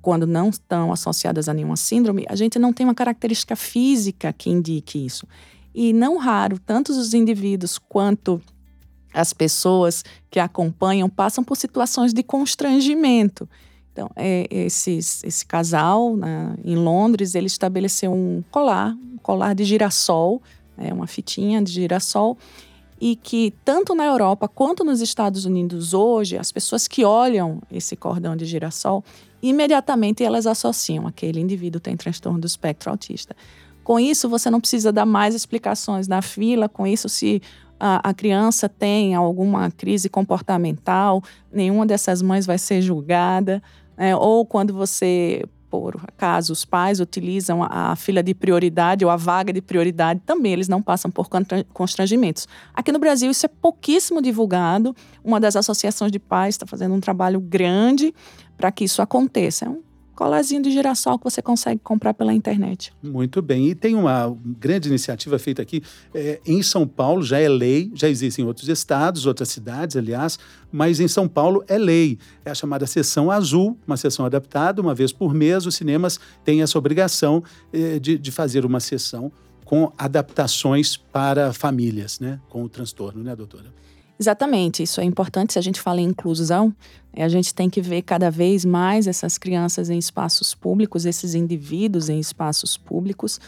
quando 0.00 0.26
não 0.26 0.48
estão 0.50 0.92
associadas 0.92 1.48
a 1.48 1.54
nenhuma 1.54 1.76
síndrome, 1.76 2.24
a 2.28 2.36
gente 2.36 2.58
não 2.58 2.72
tem 2.72 2.86
uma 2.86 2.94
característica 2.94 3.56
física 3.56 4.32
que 4.32 4.50
indique 4.50 5.04
isso. 5.04 5.26
E 5.74 5.92
não 5.92 6.16
raro, 6.16 6.58
tanto 6.58 6.92
os 6.92 7.14
indivíduos 7.14 7.78
quanto 7.78 8.40
as 9.12 9.32
pessoas 9.32 10.04
que 10.30 10.38
acompanham 10.38 11.08
passam 11.08 11.42
por 11.42 11.56
situações 11.56 12.12
de 12.12 12.22
constrangimento. 12.22 13.48
Então, 13.92 14.10
é, 14.14 14.46
esse 14.50 15.44
casal 15.46 16.16
né, 16.16 16.54
em 16.64 16.76
Londres, 16.76 17.34
ele 17.34 17.46
estabeleceu 17.46 18.12
um 18.12 18.44
colar, 18.50 18.96
um 19.12 19.18
colar 19.18 19.54
de 19.54 19.64
girassol, 19.64 20.40
é 20.76 20.94
uma 20.94 21.08
fitinha 21.08 21.60
de 21.60 21.72
girassol, 21.72 22.38
e 23.00 23.16
que 23.16 23.54
tanto 23.64 23.94
na 23.94 24.04
Europa 24.04 24.48
quanto 24.48 24.84
nos 24.84 25.00
Estados 25.00 25.44
Unidos 25.44 25.94
hoje, 25.94 26.36
as 26.36 26.50
pessoas 26.50 26.88
que 26.88 27.04
olham 27.04 27.60
esse 27.70 27.96
cordão 27.96 28.36
de 28.36 28.44
girassol, 28.44 29.04
imediatamente 29.42 30.24
elas 30.24 30.46
associam 30.46 31.06
aquele 31.06 31.40
indivíduo 31.40 31.80
tem 31.80 31.96
transtorno 31.96 32.40
do 32.40 32.46
espectro 32.46 32.90
autista. 32.90 33.36
Com 33.84 33.98
isso, 33.98 34.28
você 34.28 34.50
não 34.50 34.60
precisa 34.60 34.92
dar 34.92 35.06
mais 35.06 35.34
explicações 35.34 36.08
na 36.08 36.20
fila, 36.20 36.68
com 36.68 36.86
isso, 36.86 37.08
se 37.08 37.40
a, 37.78 38.10
a 38.10 38.12
criança 38.12 38.68
tem 38.68 39.14
alguma 39.14 39.70
crise 39.70 40.08
comportamental, 40.08 41.22
nenhuma 41.52 41.86
dessas 41.86 42.20
mães 42.20 42.44
vai 42.44 42.58
ser 42.58 42.82
julgada. 42.82 43.62
Né? 43.96 44.14
ou 44.14 44.46
quando 44.46 44.72
você 44.72 45.44
por 45.70 45.96
acaso 46.06 46.52
os 46.52 46.64
pais 46.64 47.00
utilizam 47.00 47.62
a, 47.62 47.94
fila 47.96 48.22
de 48.22 48.34
prioridade 48.34 49.04
ou 49.04 49.10
a 49.10 49.16
vaga 49.16 49.52
de 49.52 49.60
prioridade, 49.60 50.20
também 50.24 50.52
eles 50.52 50.68
não 50.68 50.82
passam 50.82 51.10
por 51.10 51.28
constrangimentos. 51.72 52.48
Aqui 52.74 52.90
no 52.92 52.98
Brasil 52.98 53.30
isso 53.30 53.46
é 53.46 53.48
pouquíssimo 53.48 54.22
divulgado. 54.22 54.94
Uma 55.22 55.38
das 55.38 55.56
associações 55.56 56.10
de 56.10 56.18
pais 56.18 56.54
está 56.54 56.66
fazendo 56.66 56.94
um 56.94 57.00
trabalho 57.00 57.40
grande 57.40 58.14
para 58.56 58.72
que 58.72 58.84
isso 58.84 59.00
aconteça. 59.02 59.66
É 59.66 59.68
um 59.68 59.82
colarzinho 60.18 60.60
de 60.60 60.72
girassol 60.72 61.16
que 61.16 61.22
você 61.22 61.40
consegue 61.40 61.80
comprar 61.80 62.12
pela 62.12 62.34
internet. 62.34 62.92
Muito 63.00 63.40
bem. 63.40 63.68
E 63.68 63.74
tem 63.74 63.94
uma 63.94 64.36
grande 64.58 64.88
iniciativa 64.88 65.38
feita 65.38 65.62
aqui 65.62 65.80
é, 66.12 66.40
em 66.44 66.60
São 66.60 66.88
Paulo, 66.88 67.22
já 67.22 67.38
é 67.38 67.48
lei, 67.48 67.92
já 67.94 68.08
existe 68.08 68.42
em 68.42 68.44
outros 68.44 68.68
estados, 68.68 69.26
outras 69.26 69.48
cidades, 69.48 69.96
aliás, 69.96 70.36
mas 70.72 70.98
em 70.98 71.06
São 71.06 71.28
Paulo 71.28 71.62
é 71.68 71.78
lei. 71.78 72.18
É 72.44 72.50
a 72.50 72.54
chamada 72.54 72.84
sessão 72.84 73.30
azul, 73.30 73.78
uma 73.86 73.96
sessão 73.96 74.26
adaptada, 74.26 74.82
uma 74.82 74.92
vez 74.92 75.12
por 75.12 75.32
mês, 75.32 75.66
os 75.66 75.76
cinemas 75.76 76.18
têm 76.44 76.62
essa 76.62 76.76
obrigação 76.76 77.44
é, 77.72 78.00
de, 78.00 78.18
de 78.18 78.32
fazer 78.32 78.66
uma 78.66 78.80
sessão 78.80 79.30
com 79.64 79.92
adaptações 79.96 80.96
para 80.96 81.52
famílias, 81.52 82.18
né, 82.18 82.40
com 82.48 82.64
o 82.64 82.68
transtorno, 82.68 83.22
né, 83.22 83.36
doutora? 83.36 83.72
Exatamente, 84.20 84.82
isso 84.82 85.00
é 85.00 85.04
importante 85.04 85.52
se 85.52 85.58
a 85.58 85.62
gente 85.62 85.80
fala 85.80 86.00
em 86.00 86.06
inclusão. 86.06 86.74
É, 87.12 87.22
a 87.22 87.28
gente 87.28 87.54
tem 87.54 87.70
que 87.70 87.80
ver 87.80 88.02
cada 88.02 88.30
vez 88.30 88.64
mais 88.64 89.06
essas 89.06 89.38
crianças 89.38 89.90
em 89.90 89.98
espaços 89.98 90.54
públicos, 90.54 91.06
esses 91.06 91.34
indivíduos 91.34 92.08
em 92.08 92.18
espaços 92.18 92.76
públicos. 92.76 93.40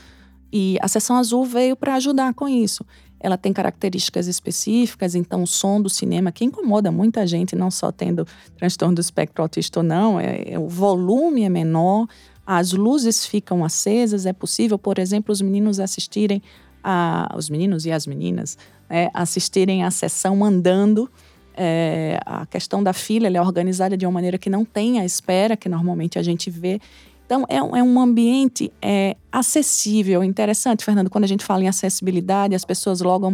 E 0.53 0.79
a 0.81 0.87
Sessão 0.87 1.17
Azul 1.17 1.45
veio 1.45 1.75
para 1.75 1.95
ajudar 1.97 2.35
com 2.35 2.49
isso. 2.49 2.85
Ela 3.19 3.37
tem 3.37 3.53
características 3.53 4.29
específicas, 4.29 5.15
então 5.15 5.43
o 5.43 5.47
som 5.47 5.81
do 5.83 5.91
cinema, 5.91 6.33
que 6.33 6.45
incomoda 6.45 6.91
muita 6.91 7.27
gente, 7.27 7.55
não 7.55 7.71
só 7.71 7.93
tendo 7.93 8.27
transtorno 8.57 8.95
do 8.95 9.01
espectro 9.01 9.43
autista 9.43 9.81
ou 9.81 9.85
não, 9.85 10.19
é, 10.19 10.53
é, 10.53 10.59
o 10.59 10.69
volume 10.69 11.43
é 11.43 11.49
menor, 11.49 12.07
as 12.47 12.73
luzes 12.73 13.27
ficam 13.27 13.65
acesas, 13.65 14.25
é 14.25 14.33
possível, 14.33 14.79
por 14.79 14.99
exemplo, 14.99 15.33
os 15.33 15.43
meninos 15.43 15.79
assistirem, 15.79 16.43
a, 16.83 17.33
os 17.37 17.51
meninos 17.51 17.85
e 17.85 17.93
as 17.93 18.07
meninas 18.07 18.57
é, 18.90 19.09
assistirem 19.14 19.85
à 19.85 19.90
sessão 19.90 20.44
andando. 20.44 21.09
É, 21.57 22.18
a 22.26 22.44
questão 22.46 22.83
da 22.83 22.92
fila 22.92 23.29
é 23.29 23.40
organizada 23.40 23.96
de 23.96 24.05
uma 24.05 24.12
maneira 24.12 24.37
que 24.37 24.50
não 24.50 24.64
tem 24.64 24.98
a 24.98 25.05
espera 25.05 25.57
que 25.57 25.68
normalmente 25.68 26.18
a 26.18 26.22
gente 26.22 26.50
vê. 26.50 26.81
Então, 27.24 27.44
é 27.48 27.62
um, 27.62 27.76
é 27.76 27.83
um 27.83 28.00
ambiente 28.00 28.72
é, 28.83 29.16
acessível, 29.31 30.24
interessante, 30.24 30.85
Fernando. 30.85 31.09
Quando 31.09 31.22
a 31.22 31.29
gente 31.29 31.44
fala 31.44 31.62
em 31.62 31.68
acessibilidade, 31.68 32.57
as 32.57 32.64
pessoas 32.64 33.00
logo 33.00 33.33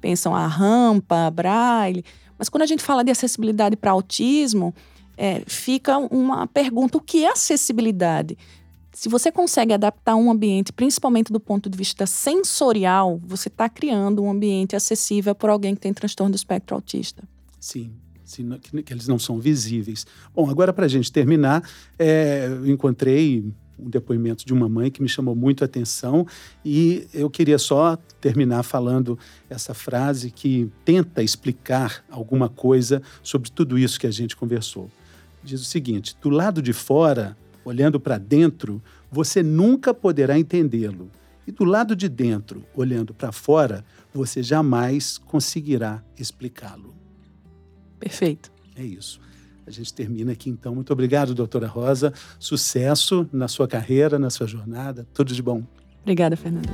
pensam 0.00 0.34
a 0.34 0.44
rampa, 0.46 1.26
a 1.26 1.30
braille. 1.30 2.04
Mas 2.36 2.48
quando 2.48 2.62
a 2.62 2.66
gente 2.66 2.82
fala 2.82 3.04
de 3.04 3.12
acessibilidade 3.12 3.76
para 3.76 3.92
autismo, 3.92 4.74
é, 5.16 5.42
fica 5.46 5.98
uma 5.98 6.48
pergunta: 6.48 6.98
o 6.98 7.00
que 7.00 7.24
é 7.24 7.30
acessibilidade? 7.30 8.36
Se 8.98 9.08
você 9.08 9.30
consegue 9.30 9.72
adaptar 9.72 10.16
um 10.16 10.28
ambiente, 10.28 10.72
principalmente 10.72 11.32
do 11.32 11.38
ponto 11.38 11.70
de 11.70 11.78
vista 11.78 12.04
sensorial, 12.04 13.20
você 13.24 13.46
está 13.46 13.68
criando 13.68 14.24
um 14.24 14.28
ambiente 14.28 14.74
acessível 14.74 15.36
para 15.36 15.52
alguém 15.52 15.72
que 15.76 15.80
tem 15.80 15.94
transtorno 15.94 16.32
do 16.32 16.34
espectro 16.34 16.74
autista. 16.74 17.22
Sim, 17.60 17.92
que, 18.84 18.92
eles 18.92 19.06
não 19.06 19.16
são 19.16 19.38
visíveis. 19.38 20.04
Bom, 20.34 20.50
agora 20.50 20.72
para 20.72 20.86
a 20.86 20.88
gente 20.88 21.12
terminar, 21.12 21.62
é, 21.96 22.48
eu 22.48 22.66
encontrei 22.66 23.44
um 23.78 23.88
depoimento 23.88 24.44
de 24.44 24.52
uma 24.52 24.68
mãe 24.68 24.90
que 24.90 25.00
me 25.00 25.08
chamou 25.08 25.36
muito 25.36 25.62
a 25.62 25.66
atenção 25.66 26.26
e 26.64 27.06
eu 27.14 27.30
queria 27.30 27.56
só 27.56 27.96
terminar 28.20 28.64
falando 28.64 29.16
essa 29.48 29.74
frase 29.74 30.28
que 30.28 30.68
tenta 30.84 31.22
explicar 31.22 32.04
alguma 32.10 32.48
coisa 32.48 33.00
sobre 33.22 33.48
tudo 33.48 33.78
isso 33.78 34.00
que 34.00 34.08
a 34.08 34.12
gente 34.12 34.34
conversou. 34.34 34.90
Diz 35.44 35.60
o 35.60 35.64
seguinte: 35.64 36.16
do 36.20 36.30
lado 36.30 36.60
de 36.60 36.72
fora 36.72 37.36
olhando 37.68 38.00
para 38.00 38.18
dentro, 38.18 38.82
você 39.10 39.42
nunca 39.42 39.92
poderá 39.92 40.38
entendê-lo. 40.38 41.10
E 41.46 41.52
do 41.52 41.64
lado 41.64 41.94
de 41.94 42.08
dentro, 42.08 42.64
olhando 42.74 43.14
para 43.14 43.32
fora, 43.32 43.84
você 44.12 44.42
jamais 44.42 45.18
conseguirá 45.18 46.02
explicá-lo. 46.18 46.94
Perfeito. 47.98 48.50
É 48.76 48.82
isso. 48.82 49.20
A 49.66 49.70
gente 49.70 49.92
termina 49.92 50.32
aqui 50.32 50.48
então. 50.48 50.74
Muito 50.74 50.92
obrigado, 50.92 51.34
doutora 51.34 51.66
Rosa. 51.66 52.12
Sucesso 52.38 53.28
na 53.32 53.48
sua 53.48 53.68
carreira, 53.68 54.18
na 54.18 54.30
sua 54.30 54.46
jornada. 54.46 55.06
Tudo 55.12 55.34
de 55.34 55.42
bom. 55.42 55.62
Obrigada, 56.02 56.36
Fernanda. 56.36 56.70